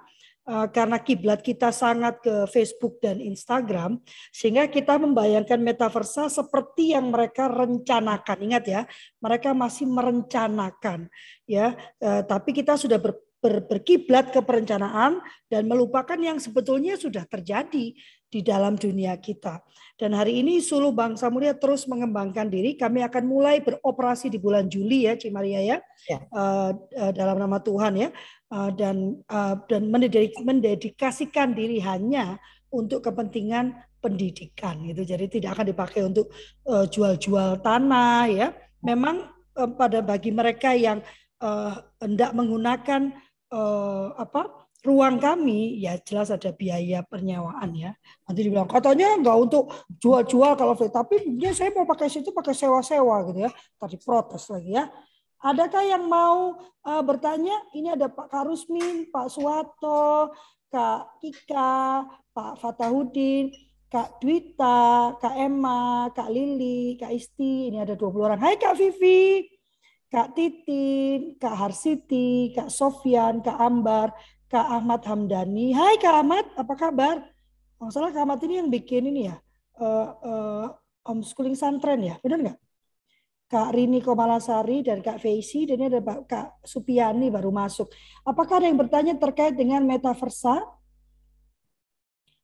[0.49, 4.01] eh, karena kiblat kita sangat ke Facebook dan Instagram,
[4.33, 8.37] sehingga kita membayangkan metaversa seperti yang mereka rencanakan.
[8.49, 8.81] Ingat ya,
[9.21, 11.05] mereka masih merencanakan,
[11.45, 11.77] ya.
[12.01, 17.95] Eh, tapi kita sudah ber, ber, berkiblat ke perencanaan dan melupakan yang sebetulnya sudah terjadi
[18.29, 19.63] di dalam dunia kita.
[19.97, 22.77] Dan hari ini Sulu Bangsa Mulia terus mengembangkan diri.
[22.77, 26.19] Kami akan mulai beroperasi di bulan Juli ya, Cimaria ya, ya.
[26.31, 28.09] Uh, uh, dalam nama Tuhan ya,
[28.53, 32.37] uh, dan uh, dan mendedikasikan diri hanya
[32.69, 35.03] untuk kepentingan pendidikan gitu.
[35.03, 36.31] Jadi tidak akan dipakai untuk
[36.63, 38.47] jual-jual uh, tanah ya.
[38.85, 39.27] Memang
[39.59, 41.03] uh, pada bagi mereka yang
[41.43, 43.11] uh, hendak menggunakan
[43.53, 47.91] uh, apa ruang kami ya jelas ada biaya pernyawaan ya.
[48.25, 49.67] Nanti dibilang katanya nggak untuk
[49.99, 53.51] jual-jual kalau free, tapi ya saya mau pakai situ pakai sewa-sewa gitu ya.
[53.75, 54.87] Tadi protes lagi ya.
[55.39, 57.55] Adakah yang mau uh, bertanya?
[57.71, 60.35] Ini ada Pak Karusmin, Pak Suwato,
[60.67, 62.03] Kak Ika,
[62.35, 63.47] Pak Fatahudin,
[63.87, 67.71] Kak Dwita, Kak Emma, Kak Lili, Kak Isti.
[67.71, 68.39] Ini ada 20 orang.
[68.39, 69.47] Hai Kak Vivi,
[70.09, 74.09] Kak Titin, Kak Harsiti, Kak Sofyan, Kak Ambar,
[74.49, 75.69] Kak Ahmad Hamdani.
[75.69, 77.21] Hai Kak Ahmad, apa kabar?
[77.77, 79.37] Masalah Kak Ahmad ini yang bikin ini ya,
[79.77, 80.65] uh, uh,
[81.05, 82.59] homeschooling santren ya, benar nggak?
[83.49, 87.93] Kak Rini Komalasari dan Kak Feisi, dan ini ada Kak Supiani baru masuk.
[88.25, 90.57] Apakah ada yang bertanya terkait dengan metaversa?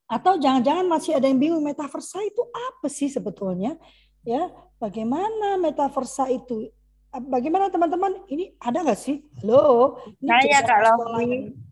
[0.06, 3.73] Atau jangan-jangan masih ada yang bingung metaversa itu apa sih sebetulnya?
[4.21, 6.69] Ya, bagaimana metaversa itu?
[7.15, 8.28] Bagaimana teman-teman?
[8.28, 9.23] Ini ada nggak sih?
[9.39, 10.84] Halo, ini saya Kak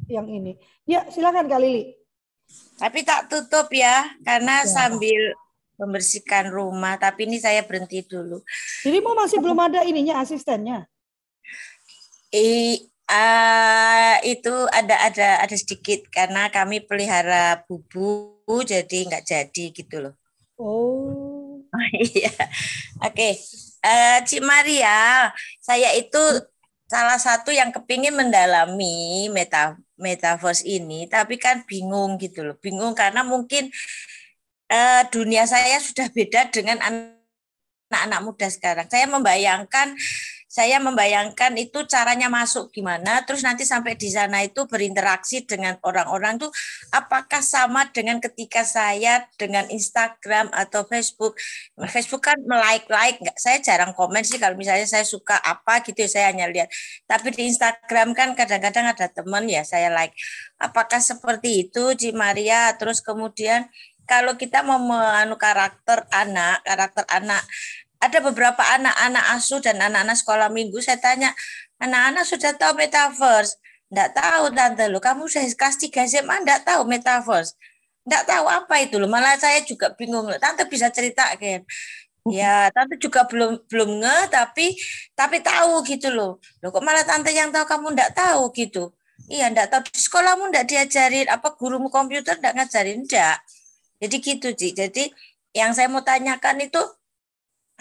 [0.08, 0.56] yang ini.
[0.88, 2.00] Ya, silakan Kak Lili.
[2.80, 4.72] Tapi tak tutup ya, karena ya.
[4.72, 5.36] sambil
[5.76, 6.96] membersihkan rumah.
[6.96, 8.40] Tapi ini saya berhenti dulu.
[8.88, 10.88] Jadi mau masih belum ada ininya asistennya?
[12.32, 12.80] I,
[13.12, 20.16] uh, itu ada ada ada sedikit karena kami pelihara bubu jadi nggak jadi gitu loh.
[20.56, 21.60] Oh.
[22.16, 22.32] iya.
[23.04, 23.12] Oke.
[23.12, 23.34] Okay.
[23.84, 25.28] Uh, Cik Maria,
[25.60, 26.20] saya itu
[26.88, 33.28] salah satu yang kepingin mendalami meta metaverse ini, tapi kan bingung gitu loh, bingung karena
[33.28, 33.68] mungkin
[34.72, 38.88] uh, dunia saya sudah beda dengan anak-anak muda sekarang.
[38.88, 40.00] Saya membayangkan
[40.54, 46.38] saya membayangkan itu caranya masuk gimana, terus nanti sampai di sana itu berinteraksi dengan orang-orang
[46.38, 46.54] tuh
[46.94, 51.34] apakah sama dengan ketika saya dengan Instagram atau Facebook.
[51.90, 56.10] Facebook kan like-like, nggak saya jarang komen sih kalau misalnya saya suka apa gitu ya
[56.22, 56.70] saya hanya lihat.
[57.10, 60.14] Tapi di Instagram kan kadang-kadang ada teman ya saya like.
[60.62, 62.78] Apakah seperti itu Ci Maria?
[62.78, 63.66] Terus kemudian
[64.06, 64.78] kalau kita mau
[65.34, 67.42] karakter anak, karakter anak
[68.04, 71.32] ada beberapa anak-anak asuh dan anak-anak sekolah minggu saya tanya
[71.80, 73.56] anak-anak sudah tahu metaverse?
[73.94, 74.84] Enggak tahu tante.
[74.90, 77.56] Lo kamu sudah kelas 3 SMA enggak tahu metaverse.
[78.04, 78.96] Enggak tahu apa itu.
[79.00, 80.28] Loh malah saya juga bingung.
[80.42, 81.64] Tante bisa cerita kan
[82.24, 84.72] Ya, tante juga belum belum nge, tapi
[85.12, 86.40] tapi tahu gitu loh.
[86.64, 88.96] Loh kok malah tante yang tahu kamu enggak tahu gitu.
[89.28, 89.82] Iya, enggak tahu.
[89.92, 93.04] Di sekolahmu enggak diajarin apa gurumu komputer enggak ngajarin?
[93.04, 93.44] Enggak.
[94.00, 94.72] Jadi gitu, Ci.
[94.72, 95.04] Jadi
[95.52, 96.80] yang saya mau tanyakan itu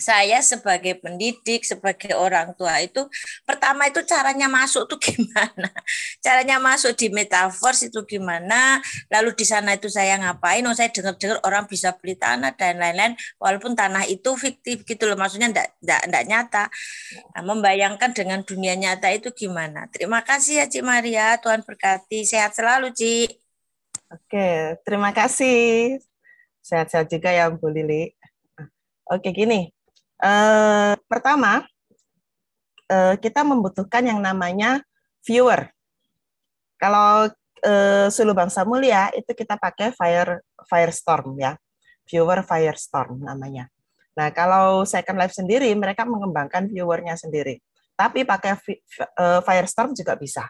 [0.02, 3.06] saya sebagai pendidik, sebagai orang tua itu
[3.46, 5.70] pertama itu caranya masuk tuh gimana?
[6.18, 8.82] Caranya masuk di metaverse itu gimana?
[9.06, 10.66] Lalu di sana itu saya ngapain?
[10.66, 15.14] Oh, saya dengar-dengar orang bisa beli tanah dan lain-lain walaupun tanah itu fiktif gitu loh,
[15.14, 16.64] maksudnya enggak enggak, enggak nyata.
[17.38, 19.86] Nah, membayangkan dengan dunia nyata itu gimana?
[19.94, 22.26] Terima kasih ya Cik Maria, Tuhan berkati.
[22.26, 23.38] Sehat selalu, Cik.
[24.10, 25.96] Oke, terima kasih.
[26.60, 28.12] Sehat-sehat juga ya Bu Lili.
[29.08, 29.72] Oke, gini
[30.22, 31.66] Eh, pertama,
[32.86, 34.78] eh, kita membutuhkan yang namanya
[35.26, 35.66] viewer.
[36.78, 37.26] Kalau
[37.62, 41.58] eh, Sulu Bangsa Mulia itu kita pakai Fire Firestorm ya,
[42.06, 43.66] viewer Firestorm namanya.
[44.14, 47.58] Nah kalau Second Life sendiri mereka mengembangkan viewernya sendiri,
[47.96, 48.58] tapi pakai
[49.16, 50.44] uh, Firestorm juga bisa.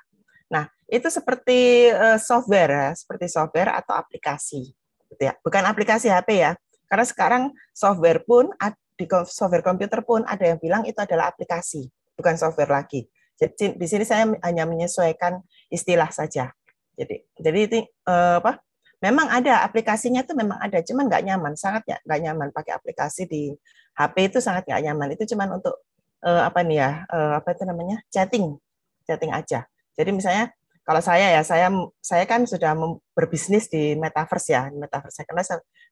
[0.51, 4.75] Nah itu seperti uh, software ya, seperti software atau aplikasi,
[5.15, 5.33] gitu ya.
[5.47, 6.53] Bukan aplikasi HP ya,
[6.91, 8.51] karena sekarang software pun
[8.97, 13.09] di software komputer pun ada yang bilang itu adalah aplikasi, bukan software lagi.
[13.37, 15.41] Jadi di sini saya hanya menyesuaikan
[15.73, 16.53] istilah saja.
[16.95, 18.61] Jadi jadi itu eh, apa?
[19.03, 23.51] Memang ada aplikasinya itu memang ada, cuman nggak nyaman, sangat nggak nyaman pakai aplikasi di
[23.99, 25.09] HP itu sangat nggak nyaman.
[25.19, 25.75] Itu cuman untuk
[26.23, 26.91] eh, apa nih ya?
[27.11, 27.99] Eh, apa itu namanya?
[28.15, 28.55] chatting,
[29.03, 29.67] chatting aja.
[29.99, 31.71] Jadi misalnya kalau saya ya saya
[32.03, 32.75] saya kan sudah
[33.15, 35.43] berbisnis di metaverse ya metaverse karena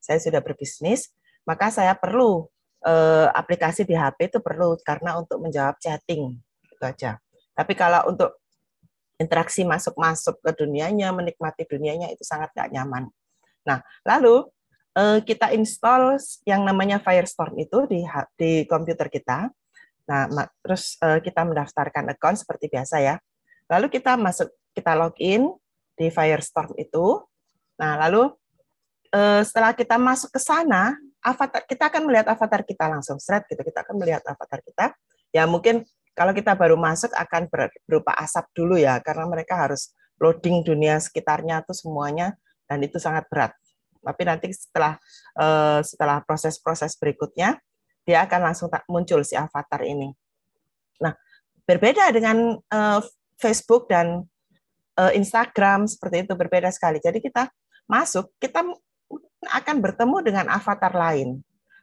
[0.03, 1.15] saya sudah berbisnis
[1.47, 2.51] maka saya perlu
[2.85, 7.21] eh, aplikasi di HP itu perlu karena untuk menjawab chatting itu aja.
[7.53, 8.41] Tapi kalau untuk
[9.21, 13.05] interaksi masuk-masuk ke dunianya, menikmati dunianya itu sangat nggak nyaman.
[13.69, 14.49] Nah, lalu
[14.97, 16.17] eh, kita install
[16.49, 18.01] yang namanya Firestorm itu di
[18.41, 19.53] di komputer kita.
[20.09, 23.21] Nah, terus eh, kita mendaftarkan account seperti biasa ya.
[23.69, 25.53] Lalu kita masuk, kita login
[26.01, 27.21] di Firestorm itu.
[27.77, 28.33] Nah, lalu
[29.43, 33.61] setelah kita masuk ke sana, avatar kita akan melihat avatar kita langsung seret gitu.
[33.61, 34.87] Kita akan melihat avatar kita.
[35.31, 35.85] Ya mungkin
[36.17, 37.49] kalau kita baru masuk akan
[37.87, 42.37] berupa asap dulu ya karena mereka harus loading dunia sekitarnya tuh semuanya
[42.69, 43.53] dan itu sangat berat.
[44.01, 44.97] Tapi nanti setelah
[45.37, 47.61] uh, setelah proses-proses berikutnya
[48.05, 50.13] dia akan langsung tak muncul si avatar ini.
[51.01, 51.15] Nah
[51.65, 53.01] berbeda dengan uh,
[53.41, 54.25] Facebook dan
[55.01, 57.01] uh, Instagram seperti itu berbeda sekali.
[57.01, 57.49] Jadi kita
[57.89, 58.65] masuk kita
[59.49, 61.41] akan bertemu dengan avatar lain.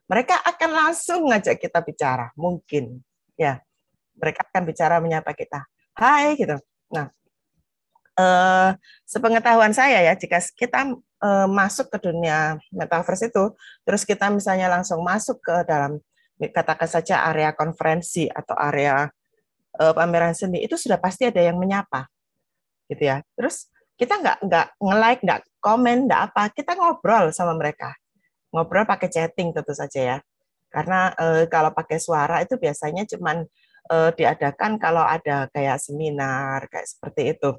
[0.08, 3.02] Mereka akan langsung ngajak kita bicara, mungkin
[3.36, 3.60] ya.
[4.18, 5.66] Mereka akan bicara menyapa kita.
[5.98, 6.58] Hai gitu.
[6.94, 7.10] Nah,
[8.18, 8.70] eh,
[9.06, 13.54] sepengetahuan saya ya, jika kita eh, masuk ke dunia metaverse itu,
[13.86, 15.98] terus kita misalnya langsung masuk ke dalam
[16.38, 19.10] katakan saja area konferensi atau area
[19.78, 22.08] eh, pameran seni, itu sudah pasti ada yang menyapa,
[22.90, 23.22] gitu ya.
[23.38, 27.94] Terus kita nggak nggak nge-like, nggak komen, nggak apa, kita ngobrol sama mereka.
[28.54, 30.18] Ngobrol pakai chatting tentu saja ya.
[30.68, 33.44] Karena e, kalau pakai suara itu biasanya cuman
[33.88, 37.52] e, diadakan kalau ada kayak seminar kayak seperti itu.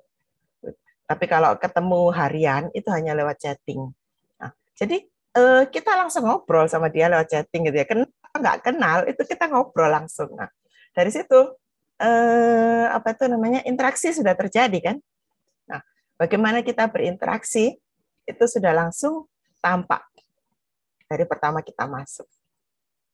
[1.09, 3.93] Tapi kalau ketemu harian itu hanya lewat chatting.
[4.41, 7.87] Nah, jadi e, kita langsung ngobrol sama dia lewat chatting gitu ya.
[7.89, 8.09] Kenal
[8.39, 10.31] nggak kenal itu kita ngobrol langsung.
[10.37, 10.53] Nah,
[10.93, 11.57] dari situ
[11.99, 14.97] eh, apa itu namanya interaksi sudah terjadi kan
[16.19, 17.79] Bagaimana kita berinteraksi
[18.29, 19.25] itu sudah langsung
[19.65, 20.05] tampak
[21.09, 22.29] dari pertama kita masuk.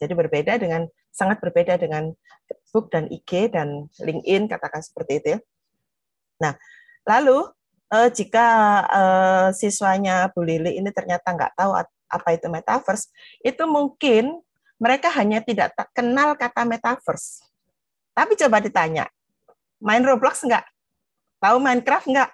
[0.02, 2.10] Jadi berbeda dengan sangat berbeda dengan
[2.50, 5.40] Facebook dan IG dan LinkedIn katakan seperti itu ya.
[6.42, 6.52] Nah,
[7.06, 7.46] lalu
[7.94, 8.46] eh, jika
[8.90, 11.78] eh, siswanya Bu Lili ini ternyata nggak tahu
[12.10, 13.14] apa itu metaverse,
[13.46, 14.42] itu mungkin
[14.82, 17.46] mereka hanya tidak kenal kata metaverse.
[18.14, 19.06] Tapi coba ditanya,
[19.78, 20.66] main Roblox nggak?
[21.42, 22.30] Tahu Minecraft nggak?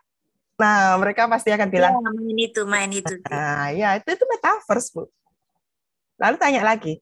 [0.60, 3.14] Nah, mereka pasti akan bilang, ya, main itu, main itu.
[3.32, 5.08] Nah, ya itu itu metaverse, Bu.
[6.20, 7.00] Lalu tanya lagi,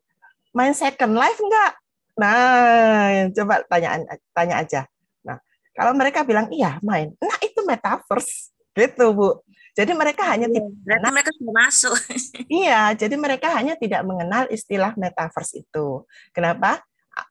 [0.54, 1.72] main Second Life enggak?
[2.14, 3.98] Nah, coba tanya
[4.30, 4.80] tanya aja.
[5.26, 5.42] Nah,
[5.74, 9.42] kalau mereka bilang iya main, nah itu metaverse, gitu Bu.
[9.74, 11.94] Jadi mereka hanya ya, tidak nah, mereka sudah masuk.
[12.62, 16.02] iya, jadi mereka hanya tidak mengenal istilah metaverse itu.
[16.34, 16.82] Kenapa?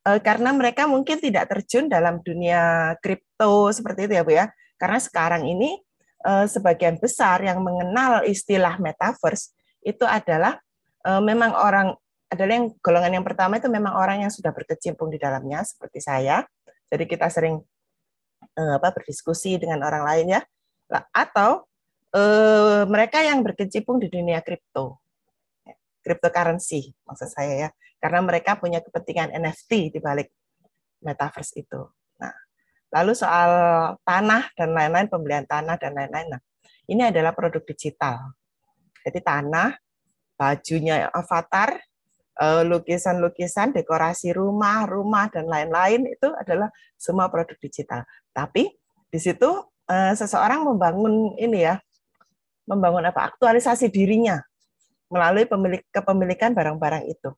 [0.08, 4.48] E, karena mereka mungkin tidak terjun dalam dunia kripto seperti itu ya Bu ya.
[4.80, 5.76] Karena sekarang ini
[6.26, 9.54] sebagian besar yang mengenal istilah metaverse
[9.88, 10.60] itu adalah
[11.08, 11.88] eh, memang orang
[12.28, 16.44] adalah yang golongan yang pertama itu memang orang yang sudah berkecimpung di dalamnya seperti saya.
[16.92, 17.64] Jadi kita sering
[18.60, 20.42] eh, apa berdiskusi dengan orang lain ya.
[21.16, 21.68] Atau
[22.88, 24.98] mereka yang berkecimpung di dunia kripto.
[26.02, 27.70] cryptocurrency maksud saya ya.
[28.02, 30.34] Karena mereka punya kepentingan NFT di balik
[31.04, 31.86] metaverse itu.
[32.94, 33.52] Lalu soal
[34.02, 36.28] tanah dan lain-lain, pembelian tanah dan lain-lain.
[36.32, 36.42] Nah,
[36.88, 38.32] ini adalah produk digital.
[39.04, 39.76] Jadi tanah,
[40.40, 41.76] bajunya avatar,
[42.40, 48.08] eh, lukisan-lukisan, dekorasi rumah, rumah dan lain-lain itu adalah semua produk digital.
[48.32, 48.72] Tapi
[49.12, 49.50] di situ
[49.88, 51.80] eh, seseorang membangun ini ya,
[52.68, 53.32] membangun apa?
[53.32, 54.40] Aktualisasi dirinya
[55.08, 57.32] melalui pemilik kepemilikan barang-barang itu.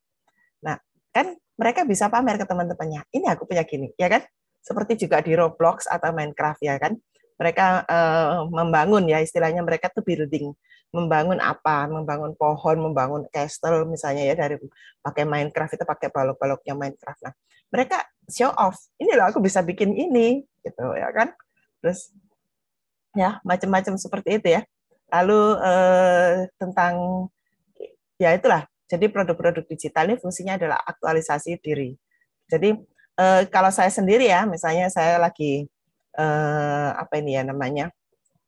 [0.65, 0.77] Nah,
[1.13, 3.05] kan mereka bisa pamer ke teman-temannya.
[3.13, 4.25] Ini aku punya gini, ya kan?
[4.59, 6.95] Seperti juga di Roblox atau Minecraft ya kan.
[7.39, 10.51] Mereka uh, membangun ya istilahnya mereka tuh building,
[10.91, 11.87] membangun apa?
[11.87, 14.59] Membangun pohon, membangun castle misalnya ya dari
[14.99, 17.21] pakai Minecraft itu pakai balok-baloknya Minecraft.
[17.23, 17.33] Nah,
[17.71, 18.77] mereka show off.
[18.99, 21.31] Ini loh aku bisa bikin ini gitu ya kan.
[21.79, 22.11] Terus
[23.15, 24.61] ya macam-macam seperti itu ya.
[25.09, 27.25] Lalu eh, tentang
[28.19, 28.67] ya itulah.
[28.89, 31.93] Jadi produk-produk digital ini fungsinya adalah aktualisasi diri.
[32.49, 32.73] Jadi
[33.19, 35.67] eh, kalau saya sendiri ya, misalnya saya lagi
[36.15, 37.91] eh, apa ini ya namanya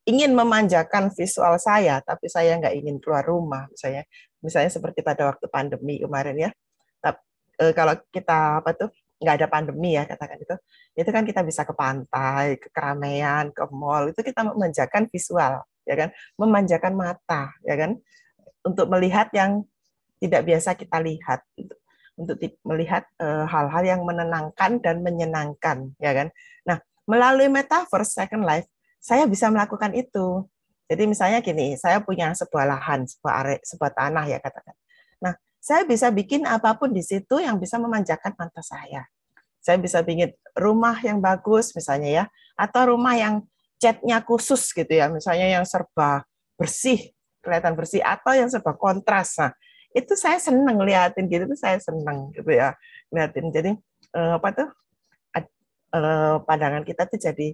[0.09, 4.03] ingin memanjakan visual saya, tapi saya nggak ingin keluar rumah, misalnya,
[4.41, 6.51] misalnya seperti pada waktu pandemi kemarin ya.
[6.97, 7.22] Tapi,
[7.61, 8.89] eh, kalau kita apa tuh
[9.22, 10.55] nggak ada pandemi ya katakan itu,
[10.97, 15.95] itu kan kita bisa ke pantai, ke keramaian, ke mall, itu kita memanjakan visual, ya
[15.95, 16.09] kan,
[16.41, 18.01] memanjakan mata, ya kan,
[18.65, 19.61] untuk melihat yang
[20.17, 21.45] tidak biasa kita lihat,
[22.20, 22.38] untuk
[22.68, 26.28] melihat eh, hal-hal yang menenangkan dan menyenangkan, ya kan.
[26.68, 28.68] Nah, melalui metaverse Second Life,
[29.01, 30.45] saya bisa melakukan itu.
[30.91, 34.76] Jadi misalnya gini, saya punya sebuah lahan, sebuah area, sebuah tanah ya katakan
[35.62, 39.05] saya bisa bikin apa pun di situ yang bisa memanjakan mata saya.
[39.62, 42.26] Saya bisa bikin rumah yang bagus misalnya ya,
[42.57, 43.45] atau rumah yang
[43.78, 46.26] catnya khusus gitu ya, misalnya yang serba
[46.57, 47.14] bersih,
[47.45, 49.38] kelihatan bersih, atau yang serba kontras.
[49.38, 49.53] Nah,
[49.91, 52.75] itu saya seneng liatin gitu, itu saya seneng gitu ya,
[53.11, 53.51] liatin.
[53.51, 53.71] Jadi
[54.15, 54.69] eh, apa tuh
[55.37, 57.47] eh, pandangan kita tuh jadi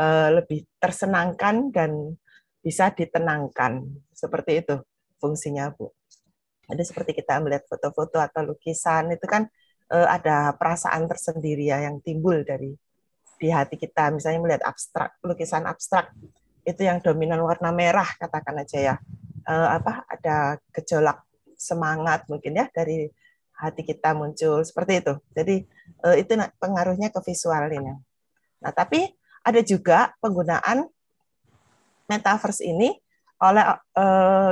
[0.00, 2.16] eh, lebih tersenangkan dan
[2.62, 3.82] bisa ditenangkan
[4.14, 4.78] seperti itu
[5.18, 5.90] fungsinya bu.
[6.70, 9.44] Jadi seperti kita melihat foto-foto atau lukisan itu kan
[9.92, 12.72] uh, ada perasaan tersendiri ya yang timbul dari
[13.36, 14.08] di hati kita.
[14.14, 16.14] Misalnya melihat abstrak, lukisan abstrak
[16.62, 18.94] itu yang dominan warna merah katakan aja ya.
[19.42, 21.26] Uh, apa ada gejolak
[21.62, 23.06] semangat mungkin ya dari
[23.62, 25.14] hati kita muncul seperti itu.
[25.30, 25.56] Jadi
[26.02, 27.94] uh, itu pengaruhnya ke visual ini.
[28.58, 29.06] Nah, tapi
[29.46, 30.86] ada juga penggunaan
[32.10, 32.94] metaverse ini
[33.42, 33.64] oleh
[33.98, 34.50] uh,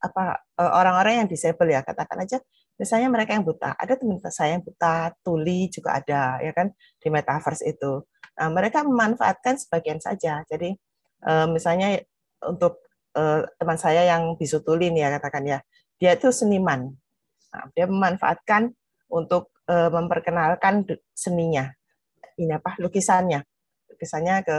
[0.00, 0.24] apa
[0.56, 2.38] eh, orang-orang yang disable ya katakan aja.
[2.80, 3.76] Misalnya mereka yang buta.
[3.76, 8.00] Ada teman saya yang buta tuli juga ada ya kan di metaverse itu.
[8.40, 10.40] Nah mereka memanfaatkan sebagian saja.
[10.48, 10.72] Jadi
[11.28, 12.00] eh, misalnya
[12.48, 12.80] untuk
[13.12, 15.58] eh, teman saya yang bisu tuli nih ya katakan ya
[16.00, 16.90] dia itu seniman
[17.52, 18.72] nah, dia memanfaatkan
[19.10, 20.82] untuk memperkenalkan
[21.14, 21.70] seninya
[22.34, 23.46] ini apa lukisannya
[23.86, 24.58] lukisannya ke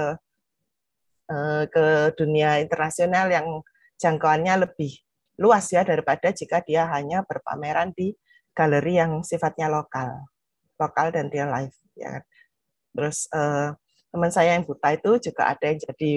[1.68, 1.86] ke
[2.16, 3.60] dunia internasional yang
[4.00, 5.04] jangkauannya lebih
[5.42, 8.14] luas ya daripada jika dia hanya berpameran di
[8.54, 10.28] galeri yang sifatnya lokal,
[10.78, 11.78] lokal dan real life.
[11.98, 12.20] Ya.
[12.20, 12.24] Kan.
[12.92, 13.70] Terus eh,
[14.12, 16.12] teman saya yang buta itu juga ada yang jadi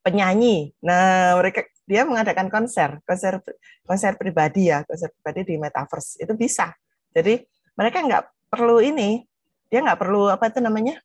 [0.00, 0.72] penyanyi.
[0.84, 3.42] Nah mereka dia mengadakan konser, konser
[3.84, 6.20] konser pribadi ya, konser pribadi di metaverse.
[6.20, 6.72] Itu bisa.
[7.12, 7.40] Jadi
[7.76, 9.24] mereka nggak perlu ini,
[9.68, 10.96] dia nggak perlu apa itu namanya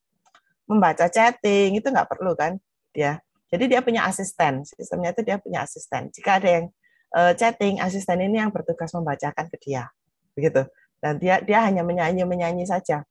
[0.66, 1.76] membaca chatting.
[1.78, 2.56] Itu nggak perlu kan
[2.94, 3.20] dia.
[3.46, 6.10] Jadi dia punya asisten, sistemnya itu dia punya asisten.
[6.10, 6.66] Jika ada yang
[7.14, 9.86] uh, chatting asisten ini yang bertugas membacakan ke dia.
[10.34, 10.66] Begitu.
[10.98, 13.06] Dan dia dia hanya menyanyi menyanyi saja.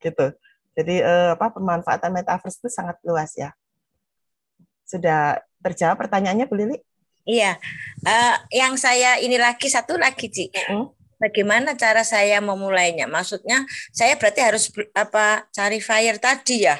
[0.00, 0.32] Gitu.
[0.74, 3.54] Jadi uh, apa pemanfaatan metaverse itu sangat luas ya
[4.84, 6.76] sudah terjawab pertanyaannya Bu Lili
[7.24, 7.56] iya
[8.04, 11.18] uh, yang saya ini lagi satu lagi Ci hmm?
[11.20, 16.76] bagaimana cara saya memulainya maksudnya saya berarti harus apa cari fire tadi ya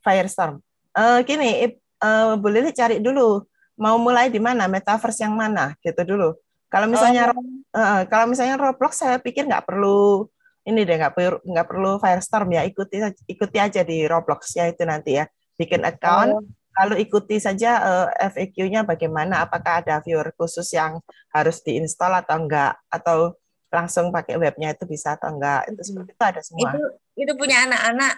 [0.00, 0.60] firestorm
[0.96, 3.44] uh, gini uh, Bu Lili cari dulu
[3.76, 6.32] mau mulai di mana, metaverse yang mana, gitu dulu.
[6.72, 7.78] Kalau misalnya oh.
[7.78, 10.26] uh, kalau misalnya Roblox saya pikir nggak perlu
[10.66, 12.98] ini deh nggak perlu nggak perlu Firestorm ya ikuti
[13.30, 16.42] ikuti aja di Roblox ya itu nanti ya bikin account oh.
[16.76, 21.00] Lalu ikuti saja uh, eh, FAQ-nya bagaimana apakah ada viewer khusus yang
[21.32, 23.36] harus diinstal atau enggak atau
[23.72, 26.82] langsung pakai webnya itu bisa atau enggak itu seperti itu ada semua itu
[27.16, 28.14] itu punya anak-anak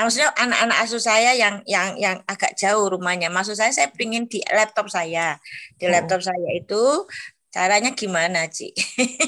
[0.00, 3.28] maksudnya anak-anak asuh saya yang yang yang agak jauh rumahnya.
[3.28, 5.36] Maksud saya saya pingin di laptop saya.
[5.76, 5.90] Di oh.
[5.92, 7.04] laptop saya itu
[7.52, 8.72] caranya gimana, Ci?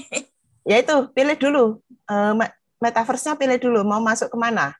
[0.70, 1.64] ya itu, pilih dulu.
[2.08, 2.34] Uh,
[2.82, 4.74] metaverse-nya pilih dulu mau masuk ke mana.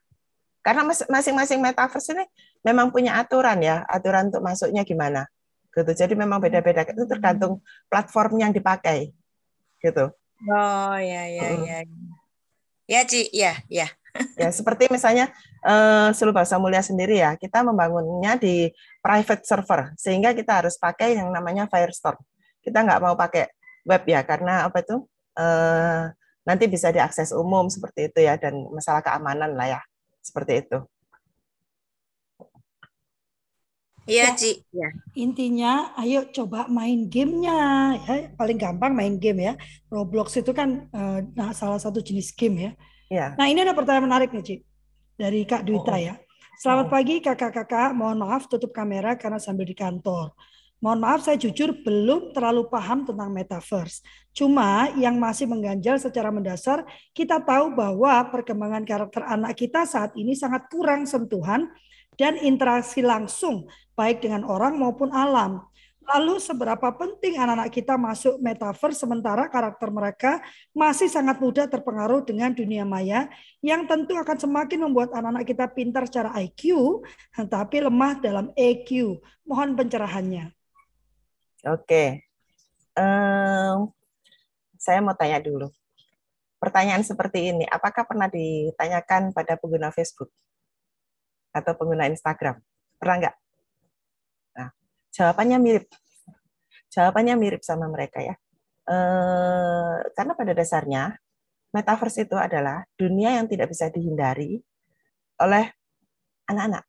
[0.62, 2.25] Karena masing-masing metaverse ini
[2.62, 5.26] memang punya aturan ya, aturan untuk masuknya gimana.
[5.74, 5.92] Gitu.
[5.92, 6.86] Jadi memang beda-beda.
[6.86, 7.60] Itu tergantung
[7.90, 9.10] platform yang dipakai.
[9.82, 10.14] gitu.
[10.46, 11.62] Oh ya ya mm.
[11.66, 11.78] ya.
[12.86, 13.90] Ya Ci, ya ya.
[14.42, 15.32] ya seperti misalnya
[15.64, 21.18] uh, Sulu Bahasa Mulia sendiri ya, kita membangunnya di private server sehingga kita harus pakai
[21.18, 22.20] yang namanya Firestore.
[22.62, 23.50] Kita nggak mau pakai
[23.88, 25.02] web ya karena apa itu
[25.38, 26.12] uh,
[26.46, 29.80] nanti bisa diakses umum seperti itu ya dan masalah keamanan lah ya
[30.22, 30.78] seperti itu.
[34.03, 34.66] Iya, Ci.
[34.74, 34.90] Ya.
[35.14, 37.94] Intinya, ayo coba main gamenya.
[38.03, 39.55] Ya, paling gampang main game ya.
[39.86, 42.70] Roblox itu kan uh, nah, salah satu jenis game ya.
[43.07, 43.26] ya.
[43.38, 44.57] Nah, ini ada pertanyaan menarik nih, Ci.
[45.14, 45.98] Dari Kak Duita oh.
[45.98, 46.14] ya.
[46.59, 46.90] Selamat oh.
[46.90, 47.94] pagi kakak-kakak.
[47.94, 50.34] Mohon maaf tutup kamera karena sambil di kantor.
[50.82, 54.03] Mohon maaf saya jujur belum terlalu paham tentang metaverse.
[54.34, 56.82] Cuma yang masih mengganjal secara mendasar,
[57.14, 61.70] kita tahu bahwa perkembangan karakter anak kita saat ini sangat kurang sentuhan
[62.16, 65.64] dan interaksi langsung baik dengan orang maupun alam.
[66.02, 70.42] Lalu seberapa penting anak-anak kita masuk metaverse sementara karakter mereka
[70.74, 73.30] masih sangat mudah terpengaruh dengan dunia maya
[73.62, 76.74] yang tentu akan semakin membuat anak-anak kita pintar secara IQ
[77.38, 79.22] tetapi lemah dalam EQ.
[79.46, 80.44] Mohon pencerahannya.
[81.70, 82.26] Oke.
[82.98, 83.94] Um,
[84.74, 85.70] saya mau tanya dulu.
[86.58, 90.30] Pertanyaan seperti ini, apakah pernah ditanyakan pada pengguna Facebook
[91.53, 92.59] atau pengguna Instagram?
[92.96, 93.36] Pernah nggak?
[94.59, 94.68] Nah,
[95.12, 95.86] jawabannya mirip.
[96.92, 98.34] Jawabannya mirip sama mereka ya.
[98.82, 101.14] Eh, karena pada dasarnya
[101.70, 104.59] metaverse itu adalah dunia yang tidak bisa dihindari
[105.40, 105.70] oleh
[106.50, 106.84] anak-anak.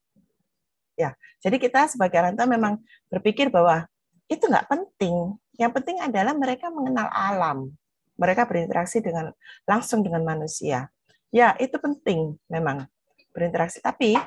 [0.93, 3.85] Ya, jadi kita sebagai orang tua memang berpikir bahwa
[4.29, 5.37] itu nggak penting.
[5.57, 7.73] Yang penting adalah mereka mengenal alam.
[8.17, 9.33] Mereka berinteraksi dengan
[9.65, 10.89] langsung dengan manusia.
[11.33, 12.85] Ya, itu penting memang
[13.33, 13.81] berinteraksi.
[13.81, 14.17] Tapi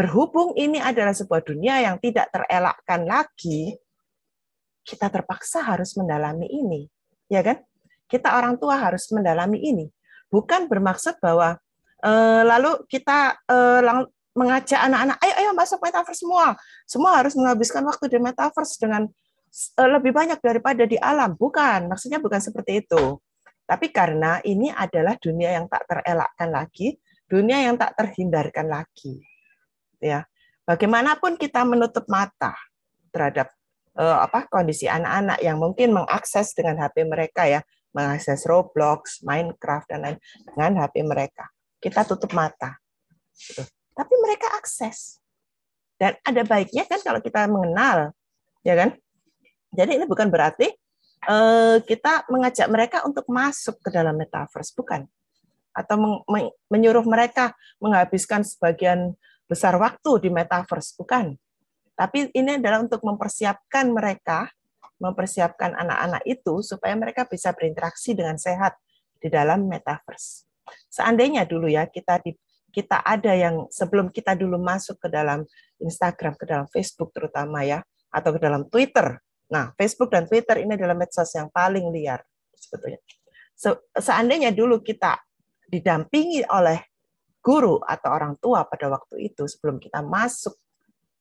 [0.00, 3.76] berhubung ini adalah sebuah dunia yang tidak terelakkan lagi,
[4.80, 6.88] kita terpaksa harus mendalami ini.
[7.28, 7.60] Ya kan?
[8.08, 9.92] Kita orang tua harus mendalami ini.
[10.32, 11.60] Bukan bermaksud bahwa
[12.00, 13.80] eh, lalu kita eh,
[14.32, 16.56] mengajak anak-anak, ayo ayo masuk metaverse semua.
[16.88, 19.04] Semua harus menghabiskan waktu di metaverse dengan
[19.50, 21.34] Eh, lebih banyak daripada di alam.
[21.34, 23.18] Bukan, maksudnya bukan seperti itu.
[23.66, 29.22] Tapi karena ini adalah dunia yang tak terelakkan lagi, dunia yang tak terhindarkan lagi.
[30.00, 30.26] Ya.
[30.64, 32.56] Bagaimanapun kita menutup mata
[33.10, 33.52] terhadap
[33.98, 37.60] uh, apa kondisi anak-anak yang mungkin mengakses dengan HP mereka ya,
[37.92, 41.50] mengakses Roblox, Minecraft dan lain dengan HP mereka.
[41.80, 42.78] Kita tutup mata.
[43.34, 43.64] Gitu.
[43.96, 45.18] Tapi mereka akses.
[46.00, 48.16] Dan ada baiknya kan kalau kita mengenal,
[48.64, 48.96] ya kan?
[49.76, 50.72] Jadi ini bukan berarti
[51.28, 55.04] uh, kita mengajak mereka untuk masuk ke dalam metaverse, bukan.
[55.76, 59.14] Atau men menyuruh mereka menghabiskan sebagian
[59.50, 61.34] besar waktu di metaverse, bukan.
[61.98, 64.46] Tapi ini adalah untuk mempersiapkan mereka,
[65.02, 68.78] mempersiapkan anak-anak itu supaya mereka bisa berinteraksi dengan sehat
[69.18, 70.46] di dalam metaverse.
[70.86, 72.30] Seandainya dulu ya kita di
[72.70, 75.42] kita ada yang sebelum kita dulu masuk ke dalam
[75.82, 77.82] Instagram, ke dalam Facebook terutama ya,
[78.14, 79.18] atau ke dalam Twitter,
[79.50, 82.22] Nah, Facebook dan Twitter ini adalah medsos yang paling liar
[82.54, 83.02] sebetulnya.
[83.98, 85.18] Seandainya dulu kita
[85.66, 86.89] didampingi oleh
[87.40, 90.56] guru atau orang tua pada waktu itu sebelum kita masuk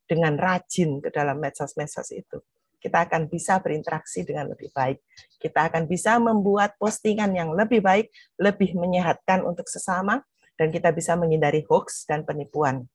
[0.06, 2.40] dengan rajin ke dalam medsos-medsos itu,
[2.80, 5.04] kita akan bisa berinteraksi dengan lebih baik.
[5.38, 8.10] Kita akan bisa membuat postingan yang lebih baik,
[8.40, 10.24] lebih menyehatkan untuk sesama,
[10.60, 12.88] dan kita bisa menghindari hoax dan penipuan.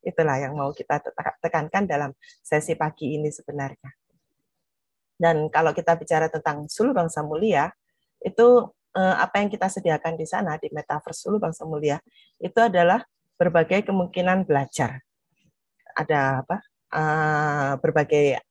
[0.00, 1.00] Itulah yang mau kita
[1.40, 2.10] tekankan dalam
[2.40, 3.92] sesi pagi ini sebenarnya.
[5.20, 7.68] Dan kalau kita bicara tentang Sulu Bangsa Mulia,
[8.24, 8.64] itu
[8.96, 11.98] apa yang kita sediakan di sana di Metaverse Sulu Bangsa Mulia
[12.42, 12.98] itu adalah
[13.40, 15.00] berbagai kemungkinan belajar.
[15.96, 16.56] Ada apa?
[16.90, 18.42] Uh, berbagai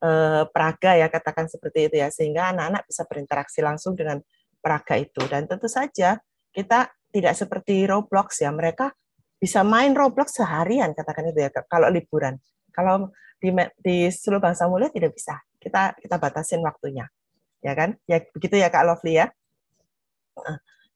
[0.00, 4.18] uh, peraga ya katakan seperti itu ya sehingga anak-anak bisa berinteraksi langsung dengan
[4.58, 5.22] peraga itu.
[5.28, 6.18] Dan tentu saja
[6.50, 8.90] kita tidak seperti Roblox ya mereka
[9.36, 12.40] bisa main Roblox seharian katakan itu ya kalau liburan.
[12.72, 17.06] Kalau di di seluruh bangsa mulia tidak bisa kita kita batasin waktunya.
[17.62, 17.94] Ya kan?
[18.08, 19.30] Ya begitu ya kak Lovely ya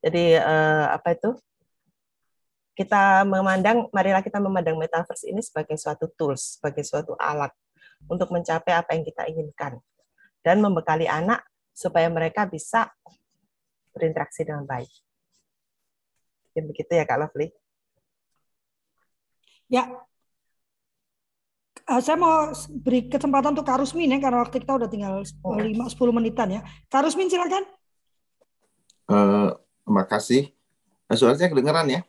[0.05, 1.30] jadi eh, apa itu
[2.76, 7.51] kita memandang marilah kita memandang metaverse ini sebagai suatu tools sebagai suatu alat
[8.05, 9.80] untuk mencapai apa yang kita inginkan
[10.45, 12.93] dan membekali anak supaya mereka bisa
[13.97, 14.93] berinteraksi dengan baik.
[16.53, 17.49] Mungkin begitu ya Kak Lovely.
[19.66, 19.89] Ya,
[21.87, 22.51] Uh, saya mau
[22.82, 26.61] beri kesempatan untuk Kak Rusmin ya karena waktu kita udah tinggal 5 10 menitan ya.
[26.91, 27.62] Kak Rusmin silakan.
[29.07, 29.55] Uh,
[29.87, 30.51] makasih.
[31.07, 32.01] Uh, suaranya kedengeran ya?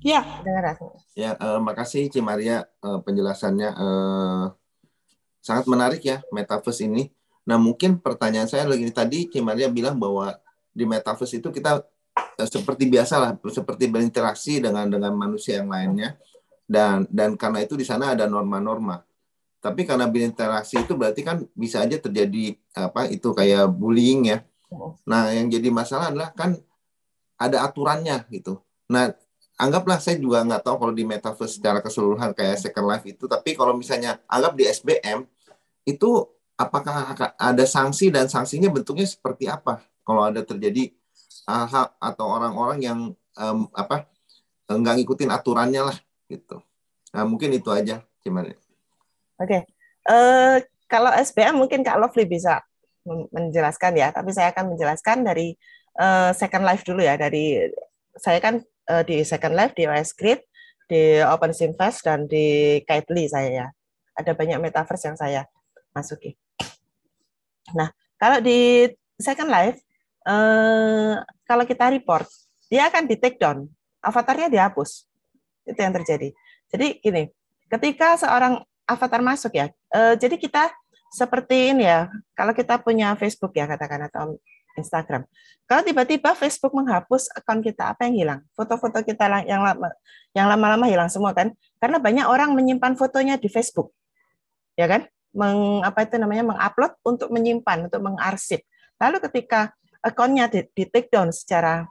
[0.00, 0.20] Ya.
[0.40, 0.74] Kedengeran.
[1.16, 4.44] Ya, uh, makasih Cimaria uh, penjelasannya uh,
[5.46, 7.14] sangat menarik ya metaverse ini.
[7.46, 10.34] Nah, mungkin pertanyaan saya lagi tadi Cimaria bilang bahwa
[10.74, 11.86] di metaverse itu kita
[12.36, 16.18] eh, seperti biasa lah, seperti berinteraksi dengan dengan manusia yang lainnya
[16.66, 19.06] dan dan karena itu di sana ada norma-norma.
[19.62, 24.42] Tapi karena berinteraksi itu berarti kan bisa aja terjadi apa itu kayak bullying ya.
[25.06, 26.58] Nah, yang jadi masalah adalah kan
[27.38, 28.58] ada aturannya gitu.
[28.90, 29.14] Nah,
[29.56, 33.54] anggaplah saya juga nggak tahu kalau di metaverse secara keseluruhan kayak Second Life itu, tapi
[33.54, 35.24] kalau misalnya anggap di SBM
[35.86, 40.90] itu apakah ada sanksi dan sanksinya bentuknya seperti apa kalau ada terjadi
[41.46, 42.98] hal atau orang-orang yang
[43.38, 44.08] um, apa
[44.66, 45.96] nggak ngikutin aturannya lah
[46.26, 46.58] gitu.
[47.14, 48.50] Nah, mungkin itu aja gimana?
[48.50, 48.58] Oke,
[49.38, 49.60] okay.
[50.10, 52.66] uh, eh, kalau SBM mungkin Kak Lovely bisa
[53.06, 55.54] menjelaskan ya, tapi saya akan menjelaskan dari
[55.96, 57.14] uh, Second Life dulu ya.
[57.14, 57.70] Dari
[58.18, 60.42] saya kan uh, di Second Life di OS Grid,
[60.86, 63.66] di OpenSimFest dan di Kitely saya ya.
[64.16, 65.44] Ada banyak metaverse yang saya
[65.92, 66.34] masuki.
[67.76, 68.88] Nah, kalau di
[69.18, 69.78] Second Life,
[70.28, 72.28] uh, kalau kita report,
[72.68, 73.66] dia akan di take down,
[74.02, 75.06] avatarnya dihapus.
[75.66, 76.30] Itu yang terjadi.
[76.70, 77.28] Jadi gini,
[77.70, 80.70] ketika seorang avatar masuk ya, uh, jadi kita
[81.12, 84.36] seperti ini ya, kalau kita punya Facebook ya katakan atau
[84.76, 85.24] Instagram.
[85.66, 88.40] Kalau tiba-tiba Facebook menghapus akun kita, apa yang hilang?
[88.54, 89.90] Foto-foto kita yang lama
[90.36, 91.50] yang lama-lama hilang semua kan?
[91.80, 93.90] Karena banyak orang menyimpan fotonya di Facebook.
[94.76, 95.08] Ya kan?
[95.36, 98.64] Meng, apa itu namanya mengupload untuk menyimpan, untuk mengarsip.
[98.96, 101.84] Lalu ketika akunnya di, di take down secara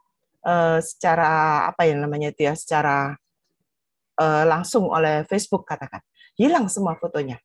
[0.45, 3.13] uh, secara apa ya namanya itu ya, secara
[4.17, 6.01] uh, langsung oleh Facebook katakan.
[6.39, 7.37] Hilang semua fotonya,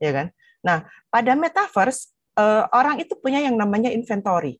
[0.00, 0.26] ya kan?
[0.64, 2.10] Nah, pada metaverse
[2.40, 4.56] uh, orang itu punya yang namanya inventory.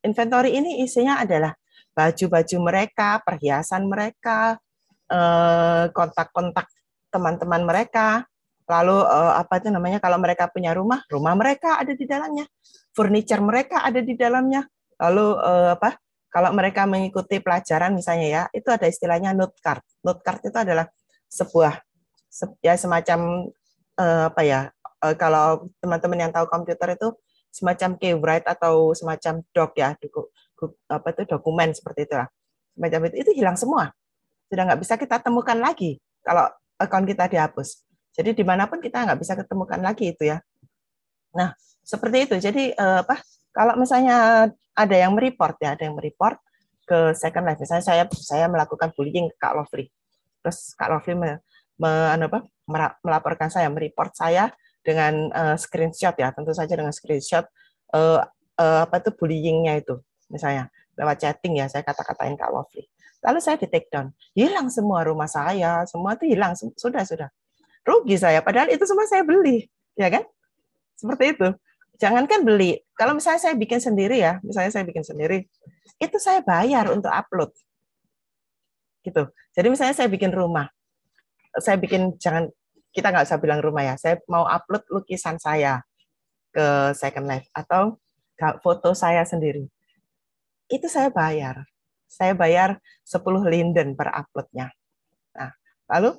[0.00, 1.52] Inventory ini isinya adalah
[1.92, 4.56] baju-baju mereka, perhiasan mereka,
[5.10, 6.70] uh, kontak-kontak
[7.12, 8.24] teman-teman mereka,
[8.68, 12.46] lalu uh, apa itu namanya kalau mereka punya rumah, rumah mereka ada di dalamnya,
[12.96, 14.64] furniture mereka ada di dalamnya,
[15.00, 15.38] lalu
[15.72, 15.96] apa
[16.28, 19.80] kalau mereka mengikuti pelajaran misalnya ya, itu ada istilahnya note card.
[20.04, 20.84] Note card itu adalah
[21.32, 21.80] sebuah
[22.60, 23.48] ya semacam
[23.96, 24.68] apa ya?
[24.98, 27.14] Uh, kalau teman-teman yang tahu komputer itu
[27.54, 30.28] semacam keywrite atau semacam doc ya, doku,
[30.90, 32.28] apa itu dokumen seperti itulah.
[32.74, 33.94] Semacam itu itu hilang semua.
[34.50, 37.82] Sudah nggak bisa kita temukan lagi kalau akun kita dihapus.
[38.14, 40.42] Jadi di mana pun kita nggak bisa ketemukan lagi itu ya.
[41.34, 41.54] Nah,
[41.86, 42.34] seperti itu.
[42.42, 43.22] Jadi uh, apa?
[43.54, 46.38] Kalau misalnya ada yang mereport ya, ada yang mereport
[46.86, 47.60] ke Second Life.
[47.60, 49.90] Misalnya saya saya melakukan bullying ke Kak Lovely.
[50.42, 51.30] Terus Kak Lovely me,
[51.76, 52.46] me, anu apa,
[53.02, 57.44] melaporkan saya, mereport saya dengan uh, screenshot ya, tentu saja dengan screenshot
[57.94, 58.22] uh,
[58.58, 60.00] uh, apa itu bullyingnya itu,
[60.32, 62.86] misalnya lewat chatting ya, saya kata-katain Kak Lovely.
[63.18, 67.28] Lalu saya di take down, hilang semua rumah saya, semua itu hilang, sudah sudah.
[67.82, 69.66] Rugi saya, padahal itu semua saya beli,
[69.98, 70.22] ya kan?
[70.98, 71.48] Seperti itu
[71.98, 72.78] jangankan beli.
[72.94, 75.44] Kalau misalnya saya bikin sendiri ya, misalnya saya bikin sendiri,
[75.98, 77.50] itu saya bayar untuk upload.
[79.02, 79.22] Gitu.
[79.54, 80.70] Jadi misalnya saya bikin rumah,
[81.58, 82.48] saya bikin jangan
[82.92, 85.84] kita nggak usah bilang rumah ya, saya mau upload lukisan saya
[86.52, 88.00] ke Second Life atau
[88.64, 89.66] foto saya sendiri.
[90.68, 91.64] Itu saya bayar.
[92.08, 94.72] Saya bayar 10 linden per uploadnya.
[95.36, 95.52] Nah,
[95.92, 96.16] lalu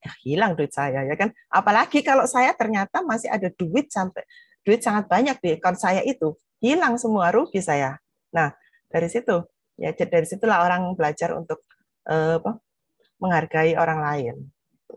[0.00, 1.30] ya hilang duit saya ya kan.
[1.52, 4.24] Apalagi kalau saya ternyata masih ada duit sampai
[4.64, 8.00] duit sangat banyak di akun saya itu hilang semua rugi saya.
[8.32, 8.52] Nah
[8.88, 9.44] dari situ
[9.76, 11.64] ya dari situlah orang belajar untuk
[12.08, 12.60] eh, apa,
[13.20, 14.36] menghargai orang lain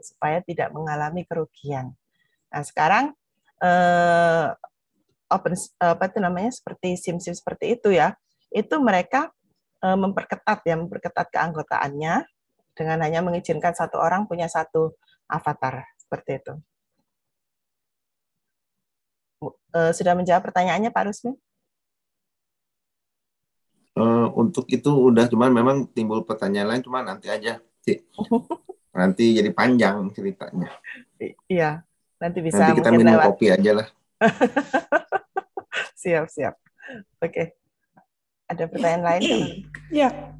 [0.01, 1.93] supaya tidak mengalami kerugian.
[2.49, 3.13] Nah sekarang
[3.61, 4.47] eh,
[5.29, 8.13] open apa itu namanya seperti sim-sim seperti itu ya
[8.53, 9.29] itu mereka
[9.83, 12.25] eh, memperketat ya memperketat keanggotaannya
[12.73, 14.97] dengan hanya mengizinkan satu orang punya satu
[15.29, 16.53] avatar seperti itu.
[19.73, 21.33] Uh, sudah menjawab pertanyaannya Pak Rusmi?
[23.93, 28.01] Uh, untuk itu udah cuman memang timbul pertanyaan lain cuma nanti aja sih.
[28.93, 30.69] nanti jadi panjang ceritanya.
[31.49, 31.81] iya,
[32.21, 33.25] nanti bisa nanti kita minum lewat.
[33.33, 33.87] kopi aja lah.
[36.01, 36.55] siap, siap.
[37.19, 37.57] Oke.
[38.47, 39.21] Ada pertanyaan lain?
[39.89, 40.37] Ya,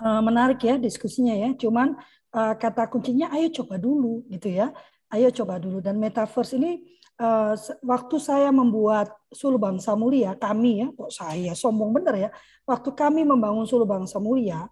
[0.00, 1.52] uh, menarik ya diskusinya ya.
[1.54, 1.92] Cuman
[2.32, 4.72] uh, kata kuncinya ayo coba dulu gitu ya.
[5.12, 6.80] Ayo coba dulu dan metaverse ini
[7.20, 7.54] uh,
[7.84, 12.30] waktu saya membuat Sulu Bangsa Mulia, kami ya, kok saya sombong bener ya,
[12.66, 14.66] waktu kami membangun Sulu Bangsa Mulia,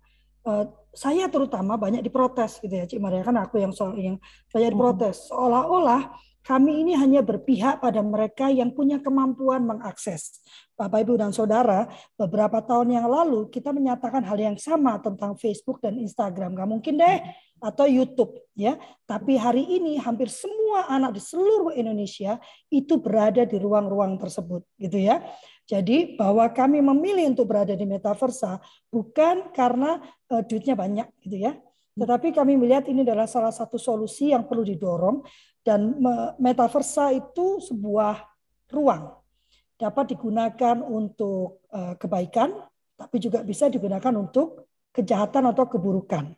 [0.46, 4.20] uh, saya terutama banyak diprotes gitu ya, Cik Maria kan aku yang soal yang
[4.53, 4.76] banyak hmm.
[4.76, 6.12] diprotes, seolah-olah
[6.43, 10.43] kami ini hanya berpihak pada mereka yang punya kemampuan mengakses.
[10.74, 11.86] Bapak, Ibu, dan Saudara,
[12.18, 16.59] beberapa tahun yang lalu kita menyatakan hal yang sama tentang Facebook dan Instagram.
[16.59, 17.22] Gak mungkin deh
[17.62, 18.74] atau YouTube ya.
[19.07, 22.43] Tapi hari ini hampir semua anak di seluruh Indonesia
[22.74, 25.22] itu berada di ruang-ruang tersebut gitu ya.
[25.72, 28.60] Jadi bahwa kami memilih untuk berada di metaversa
[28.92, 31.56] bukan karena uh, duitnya banyak gitu ya.
[31.96, 35.24] Tetapi kami melihat ini adalah salah satu solusi yang perlu didorong
[35.64, 35.96] dan
[36.36, 38.20] metaversa itu sebuah
[38.68, 39.16] ruang
[39.80, 42.52] dapat digunakan untuk uh, kebaikan
[42.96, 46.36] tapi juga bisa digunakan untuk kejahatan atau keburukan.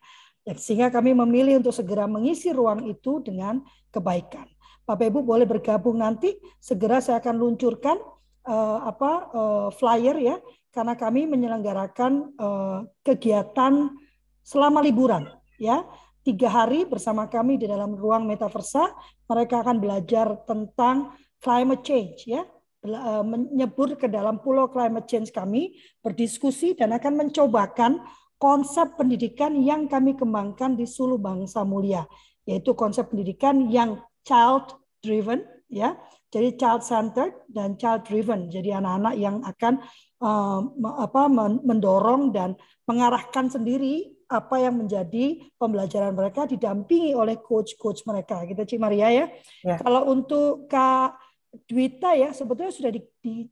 [0.56, 3.60] Sehingga kami memilih untuk segera mengisi ruang itu dengan
[3.90, 4.48] kebaikan.
[4.84, 7.96] Bapak Ibu boleh bergabung nanti, segera saya akan luncurkan
[8.48, 10.36] uh, apa uh, flyer ya
[10.72, 13.92] karena kami menyelenggarakan uh, kegiatan
[14.44, 15.28] selama liburan
[15.60, 15.84] ya.
[16.24, 18.96] Tiga hari bersama kami di dalam ruang metaversa
[19.28, 22.48] mereka akan belajar tentang climate change ya.
[23.24, 28.00] Menyebur ke dalam pulau climate change kami berdiskusi dan akan mencobakan
[28.40, 32.08] konsep pendidikan yang kami kembangkan di Sulu Bangsa Mulia
[32.44, 35.96] yaitu konsep pendidikan yang child driven ya
[36.34, 38.50] jadi child centered dan child driven.
[38.50, 39.78] Jadi anak-anak yang akan
[40.18, 40.60] uh,
[40.98, 41.30] apa
[41.62, 42.58] mendorong dan
[42.90, 48.42] mengarahkan sendiri apa yang menjadi pembelajaran mereka didampingi oleh coach-coach mereka.
[48.42, 49.26] Kita gitu, Cik Maria ya.
[49.62, 49.78] ya.
[49.78, 51.22] Kalau untuk Kak
[51.70, 53.46] Dwita ya sebetulnya sudah di, di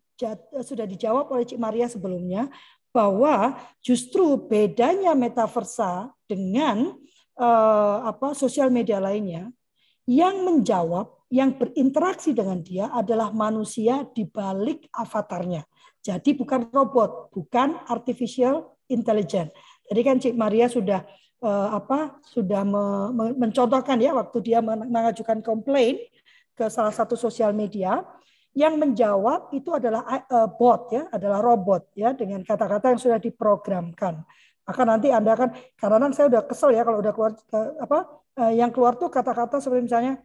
[0.66, 2.50] sudah dijawab oleh Cik Maria sebelumnya
[2.90, 6.98] bahwa justru bedanya metaversa dengan
[7.38, 9.54] uh, apa sosial media lainnya
[10.02, 15.64] yang menjawab yang berinteraksi dengan dia adalah manusia di balik avatarnya.
[16.04, 19.48] Jadi bukan robot, bukan artificial intelligence.
[19.88, 21.00] Jadi kan Cik Maria sudah
[21.40, 22.84] uh, apa sudah me,
[23.16, 26.04] me, mencontohkan ya waktu dia mengajukan komplain
[26.52, 28.04] ke salah satu sosial media
[28.52, 34.20] yang menjawab itu adalah uh, bot ya, adalah robot ya dengan kata-kata yang sudah diprogramkan.
[34.68, 35.48] Maka nanti Anda akan
[35.80, 37.98] karena saya udah kesel ya kalau udah keluar uh, apa
[38.36, 40.20] uh, yang keluar tuh kata-kata seperti misalnya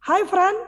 [0.00, 0.58] Hai friend,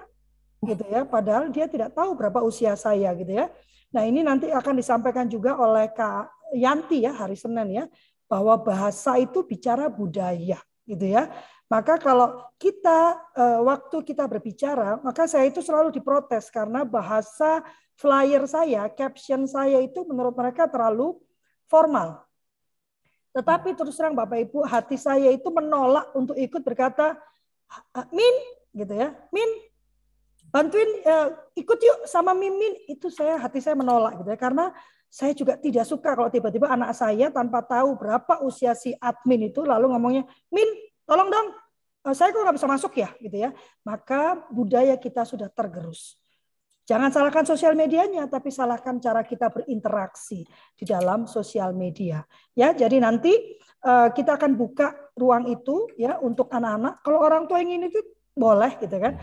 [0.63, 1.03] gitu ya.
[1.03, 3.51] Padahal dia tidak tahu berapa usia saya gitu ya.
[3.93, 7.85] Nah ini nanti akan disampaikan juga oleh Kak Yanti ya hari Senin ya
[8.29, 10.57] bahwa bahasa itu bicara budaya
[10.89, 11.29] gitu ya.
[11.69, 17.65] Maka kalau kita eh, waktu kita berbicara, maka saya itu selalu diprotes karena bahasa
[17.97, 21.17] flyer saya, caption saya itu menurut mereka terlalu
[21.69, 22.21] formal.
[23.33, 27.17] Tetapi terus terang Bapak Ibu, hati saya itu menolak untuk ikut berkata,
[28.13, 28.37] Min,
[28.73, 29.15] gitu ya.
[29.33, 29.49] Min,
[30.53, 32.77] bantuin uh, ikut yuk sama Mimin.
[32.89, 34.73] Itu saya hati saya menolak gitu ya karena
[35.13, 39.61] saya juga tidak suka kalau tiba-tiba anak saya tanpa tahu berapa usia si admin itu
[39.61, 40.69] lalu ngomongnya, "Min,
[41.05, 41.49] tolong dong.
[42.03, 43.53] Uh, saya kok nggak bisa masuk ya?" gitu ya.
[43.85, 46.17] Maka budaya kita sudah tergerus.
[46.83, 50.43] Jangan salahkan sosial medianya, tapi salahkan cara kita berinteraksi
[50.75, 52.27] di dalam sosial media.
[52.59, 53.31] Ya, jadi nanti
[53.87, 56.99] uh, kita akan buka ruang itu ya untuk anak-anak.
[57.07, 58.03] Kalau orang tua ingin itu
[58.33, 59.21] boleh gitu kan.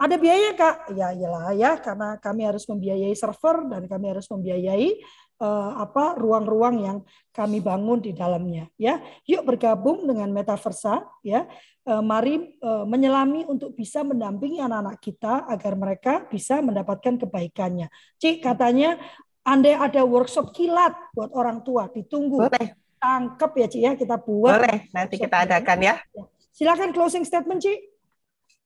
[0.00, 0.96] Ada biaya kak?
[0.96, 4.96] Ya iyalah ya karena kami harus membiayai server dan kami harus membiayai
[5.44, 6.98] uh, apa ruang-ruang yang
[7.36, 8.96] kami bangun di dalamnya ya.
[9.28, 11.44] Yuk bergabung dengan Metaversa ya.
[11.84, 17.92] Uh, mari uh, menyelami untuk bisa mendampingi anak-anak kita agar mereka bisa mendapatkan kebaikannya.
[18.20, 18.96] Cik katanya
[19.44, 22.48] andai ada workshop kilat buat orang tua ditunggu.
[22.48, 22.76] Boleh.
[23.00, 24.60] Tangkep ya Cik ya kita buat.
[24.60, 25.94] Boleh, nanti kita adakan ya.
[26.12, 26.24] ya.
[26.52, 27.89] Silakan closing statement Cik.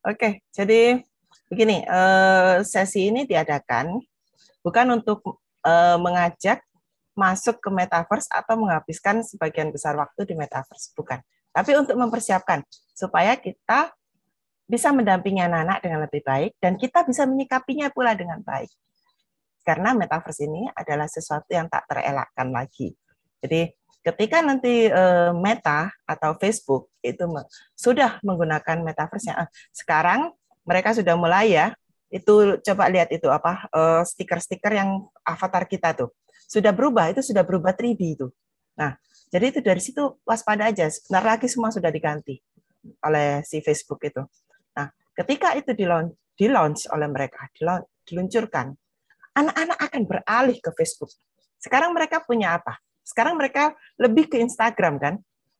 [0.05, 1.01] Oke, jadi
[1.49, 3.97] begini, uh, sesi ini diadakan
[4.61, 6.61] bukan untuk uh, mengajak
[7.17, 11.17] masuk ke metaverse atau menghabiskan sebagian besar waktu di metaverse, bukan.
[11.49, 12.61] Tapi untuk mempersiapkan
[12.93, 13.97] supaya kita
[14.69, 18.69] bisa mendampingi anak-anak dengan lebih baik dan kita bisa menyikapinya pula dengan baik.
[19.65, 22.93] Karena metaverse ini adalah sesuatu yang tak terelakkan lagi.
[23.41, 23.73] Jadi
[24.05, 27.25] ketika nanti uh, Meta atau Facebook itu
[27.73, 30.29] sudah menggunakan metaverse-nya, sekarang
[30.61, 31.73] mereka sudah mulai ya,
[32.13, 36.13] itu coba lihat itu apa uh, stiker-stiker yang avatar kita tuh
[36.45, 38.27] sudah berubah, itu sudah berubah 3D itu.
[38.77, 38.93] Nah,
[39.33, 40.85] jadi itu dari situ waspada aja.
[40.87, 42.37] Sebentar lagi semua sudah diganti
[43.01, 44.21] oleh si Facebook itu.
[44.77, 44.87] Nah,
[45.17, 47.49] ketika itu di launch, di launch oleh mereka,
[48.05, 48.77] diluncurkan,
[49.33, 51.09] anak-anak akan beralih ke Facebook.
[51.57, 52.77] Sekarang mereka punya apa?
[53.05, 55.15] Sekarang mereka lebih ke Instagram kan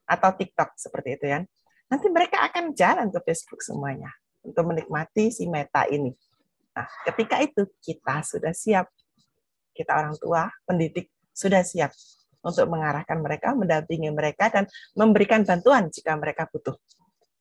[0.09, 1.39] atau TikTok seperti itu ya.
[1.85, 4.09] Nanti mereka akan jalan ke Facebook semuanya
[4.41, 6.09] untuk menikmati si meta ini.
[6.73, 8.89] Nah, ketika itu kita sudah siap.
[9.75, 11.91] Kita orang tua, pendidik sudah siap
[12.39, 16.79] untuk mengarahkan mereka, mendampingi mereka dan memberikan bantuan jika mereka butuh.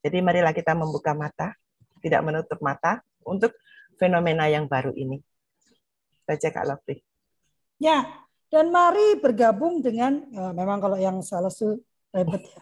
[0.03, 1.55] Jadi marilah kita membuka mata,
[2.03, 3.55] tidak menutup mata untuk
[3.97, 5.23] fenomena yang baru ini.
[6.27, 6.99] Baca Kak Lovely.
[7.79, 8.24] Ya,
[8.55, 11.75] dan mari bergabung dengan, ya memang kalau yang salah su
[12.15, 12.61] ribet ya.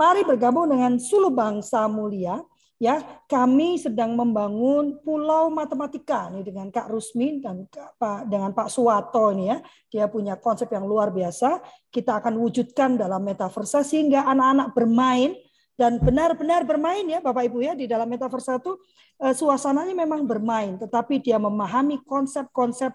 [0.00, 2.40] Mari bergabung dengan Sulu Bangsa Mulia
[2.80, 3.04] ya.
[3.28, 9.52] Kami sedang membangun pulau matematika nih dengan Kak Rusmin dan Pak dengan Pak Suwato ini
[9.52, 9.60] ya.
[9.92, 11.60] Dia punya konsep yang luar biasa.
[11.92, 15.36] Kita akan wujudkan dalam metaverse sehingga anak-anak bermain
[15.76, 18.78] dan benar-benar bermain ya Bapak Ibu ya di dalam metaverse itu
[19.20, 22.94] eh, suasananya memang bermain tetapi dia memahami konsep-konsep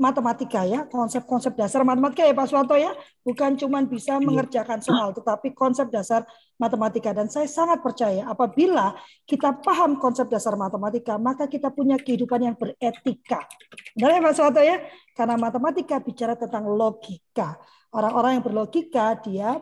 [0.00, 4.24] matematika ya, konsep-konsep dasar matematika ya Pak Suwanto ya, bukan cuma bisa iya.
[4.24, 6.24] mengerjakan soal, tetapi konsep dasar
[6.56, 7.12] matematika.
[7.12, 8.96] Dan saya sangat percaya apabila
[9.28, 13.44] kita paham konsep dasar matematika, maka kita punya kehidupan yang beretika.
[13.92, 14.80] Benar ya Pak Suwanto ya?
[15.12, 17.60] Karena matematika bicara tentang logika.
[17.92, 19.60] Orang-orang yang berlogika dia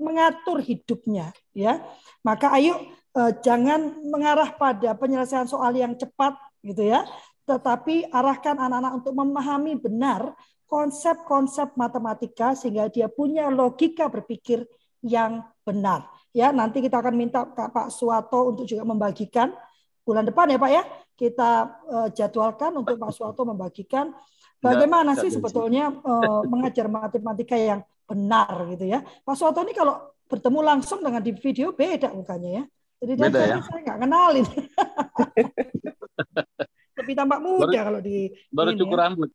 [0.00, 1.84] mengatur hidupnya, ya.
[2.24, 2.80] Maka ayo
[3.20, 7.04] eh, jangan mengarah pada penyelesaian soal yang cepat gitu ya
[7.44, 10.32] tetapi arahkan anak-anak untuk memahami benar
[10.64, 14.64] konsep-konsep matematika sehingga dia punya logika berpikir
[15.04, 16.08] yang benar.
[16.34, 19.54] Ya, nanti kita akan minta Pak Suwato untuk juga membagikan
[20.02, 20.82] bulan depan ya Pak ya.
[21.14, 21.50] Kita
[21.86, 24.10] uh, jadwalkan untuk Pak Suwato membagikan
[24.58, 29.04] bagaimana sih sebetulnya uh, mengajar matematika yang benar gitu ya.
[29.22, 32.64] Pak Suwato ini kalau bertemu langsung dengan di video beda mukanya ya.
[33.04, 33.60] Jadi beda ya?
[33.60, 34.46] saya nggak kenalin.
[37.04, 39.02] lebih tampak muda baru, kalau di baru ini, cukur ya.
[39.04, 39.30] rambut.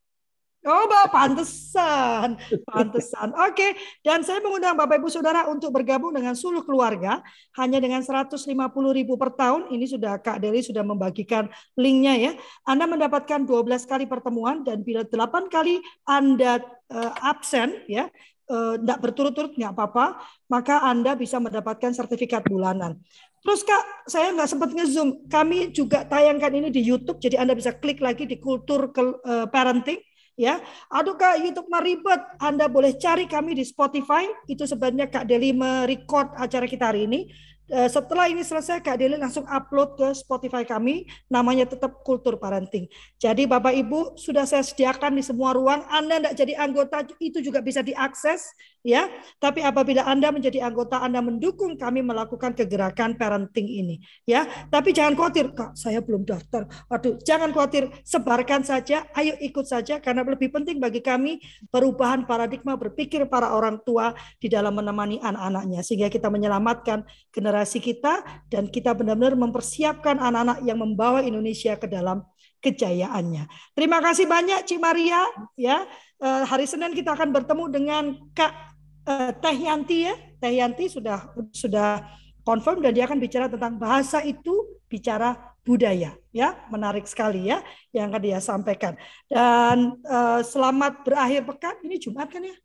[0.59, 2.36] Oh, Bapak, pantesan.
[2.67, 3.32] Pantesan.
[3.47, 3.72] Oke, okay.
[4.03, 7.24] dan saya mengundang Bapak Ibu Saudara untuk bergabung dengan Suluh Keluarga
[7.55, 8.43] hanya dengan 150
[8.91, 9.72] ribu per tahun.
[9.72, 11.47] Ini sudah Kak Deli sudah membagikan
[11.80, 12.32] linknya ya.
[12.67, 16.59] Anda mendapatkan 12 kali pertemuan dan bila 8 kali Anda
[16.91, 18.11] uh, absen ya,
[18.49, 20.20] tidak uh, berturut-turut nggak apa-apa,
[20.51, 22.99] maka Anda bisa mendapatkan sertifikat bulanan.
[23.39, 25.25] Terus Kak, saya nggak sempat nge-zoom.
[25.31, 29.47] Kami juga tayangkan ini di YouTube, jadi Anda bisa klik lagi di kultur ke, uh,
[29.47, 29.99] parenting.
[30.39, 32.21] Ya, aduh Kak, YouTube mah ribet.
[32.39, 34.23] Anda boleh cari kami di Spotify.
[34.47, 37.27] Itu sebenarnya Kak Deli merecord acara kita hari ini.
[37.69, 42.89] Eh, setelah ini selesai Kak Deli langsung upload ke Spotify kami namanya tetap Kultur Parenting.
[43.21, 45.85] Jadi Bapak Ibu sudah saya sediakan di semua ruang.
[45.85, 48.49] Anda tidak jadi anggota itu juga bisa diakses
[48.86, 49.07] ya.
[49.38, 54.47] Tapi apabila Anda menjadi anggota Anda mendukung kami melakukan kegerakan parenting ini ya.
[54.67, 56.67] Tapi jangan khawatir Kak, saya belum daftar.
[56.91, 62.75] Aduh, jangan khawatir, sebarkan saja, ayo ikut saja karena lebih penting bagi kami perubahan paradigma
[62.80, 67.03] berpikir para orang tua di dalam menemani anak-anaknya sehingga kita menyelamatkan
[67.34, 72.23] generasi kita dan kita benar-benar mempersiapkan anak-anak yang membawa Indonesia ke dalam
[72.59, 73.47] kejayaannya.
[73.71, 75.23] Terima kasih banyak Cik Maria
[75.55, 75.88] ya.
[76.19, 78.03] Eh, hari Senin kita akan bertemu dengan
[78.36, 78.68] Kak
[79.10, 80.16] uh, Teh Yanti ya.
[80.38, 82.05] Teh Yanti sudah sudah
[82.45, 87.62] confirm dan dia akan bicara tentang bahasa itu bicara budaya ya menarik sekali ya
[87.93, 88.97] yang akan dia sampaikan
[89.30, 92.57] dan uh, selamat berakhir pekan ini Jumat kan ya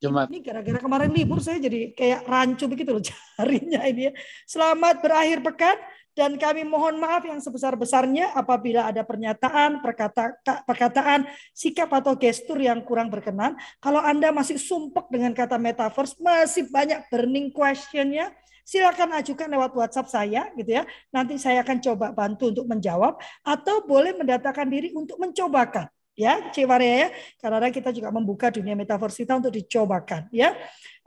[0.00, 0.32] Jumat.
[0.32, 4.12] Ini gara-gara kemarin libur saya jadi kayak rancu begitu loh jarinya ini ya.
[4.48, 5.76] Selamat berakhir pekan
[6.20, 10.36] dan kami mohon maaf yang sebesar-besarnya apabila ada pernyataan, perkata,
[10.68, 11.24] perkataan,
[11.56, 13.56] sikap atau gestur yang kurang berkenan.
[13.80, 18.36] Kalau Anda masih sumpek dengan kata metaverse, masih banyak burning questionnya,
[18.68, 20.84] silakan ajukan lewat WhatsApp saya gitu ya.
[21.08, 25.88] Nanti saya akan coba bantu untuk menjawab atau boleh mendatangkan diri untuk mencobakan
[26.20, 27.08] ya Cik Maria ya
[27.40, 30.52] karena kita juga membuka dunia metaverse kita untuk dicobakan ya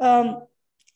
[0.01, 0.41] um,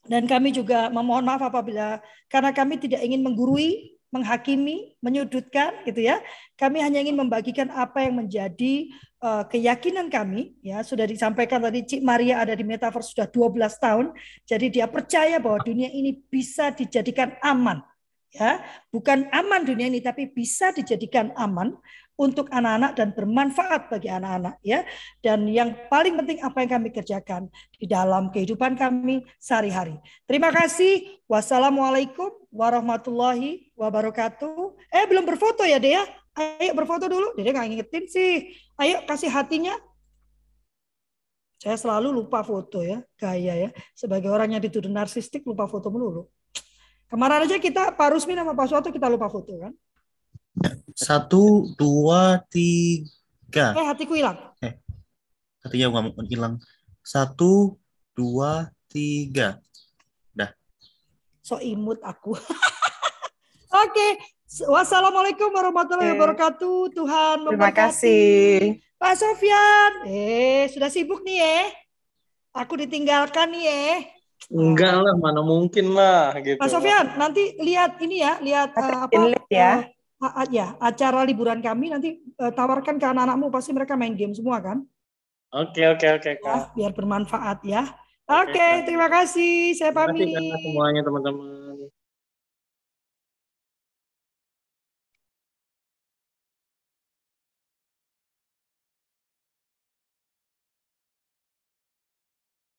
[0.07, 2.01] dan kami juga memohon maaf apabila
[2.31, 6.23] karena kami tidak ingin menggurui menghakimi menyudutkan gitu ya.
[6.55, 8.87] Kami hanya ingin membagikan apa yang menjadi
[9.19, 10.79] uh, keyakinan kami ya.
[10.81, 14.05] Sudah disampaikan tadi Cik Maria ada di metaverse sudah 12 tahun.
[14.47, 17.83] Jadi dia percaya bahwa dunia ini bisa dijadikan aman
[18.31, 18.63] ya.
[18.89, 21.75] Bukan aman dunia ini tapi bisa dijadikan aman
[22.17, 24.81] untuk anak-anak dan bermanfaat bagi anak-anak ya.
[25.21, 27.47] Dan yang paling penting apa yang kami kerjakan
[27.77, 29.95] di dalam kehidupan kami sehari-hari.
[30.25, 31.21] Terima kasih.
[31.29, 34.75] Wassalamualaikum warahmatullahi wabarakatuh.
[34.89, 36.03] Eh belum berfoto ya Dea?
[36.37, 37.33] Ayo berfoto dulu.
[37.37, 38.53] Dede nggak ngingetin sih.
[38.77, 39.73] Ayo kasih hatinya.
[41.57, 43.69] Saya selalu lupa foto ya, gaya ya.
[43.97, 46.29] Sebagai orang yang dituduh narsistik lupa foto melulu.
[47.09, 49.73] Kemarin aja kita Pak Rusmi sama Pak Suatu kita lupa foto kan.
[50.97, 53.77] Satu, dua, tiga.
[53.77, 54.37] Eh, hatiku hilang.
[54.65, 54.73] Eh,
[55.61, 56.53] hatinya nggak mau hilang.
[57.05, 57.77] Satu,
[58.17, 59.61] dua, tiga.
[60.33, 60.49] Dah.
[61.45, 62.33] So imut aku.
[62.41, 63.93] Oke.
[63.93, 64.11] Okay.
[64.47, 66.17] Wassalamualaikum warahmatullahi okay.
[66.17, 66.79] wabarakatuh.
[66.95, 67.59] Tuhan memberkati.
[67.59, 68.55] Terima kasih.
[68.97, 69.91] Pak Sofyan.
[70.09, 71.57] Eh, sudah sibuk nih ya.
[72.57, 73.85] Aku ditinggalkan nih ya.
[74.47, 76.57] Enggak lah, mana mungkin lah gitu.
[76.57, 79.35] Pak Sofyan, nanti lihat ini ya, lihat uh, apa?
[79.51, 79.85] ya.
[80.17, 84.57] Uh, ya acara liburan kami nanti uh, tawarkan ke anak-anakmu pasti mereka main game semua
[84.57, 84.81] kan?
[85.53, 87.85] Oke oke oke ya, biar bermanfaat ya.
[88.27, 89.71] Oke, okay, terima kasih.
[89.71, 90.27] Saya pamit.
[90.27, 91.66] Terima kasih semuanya teman-teman.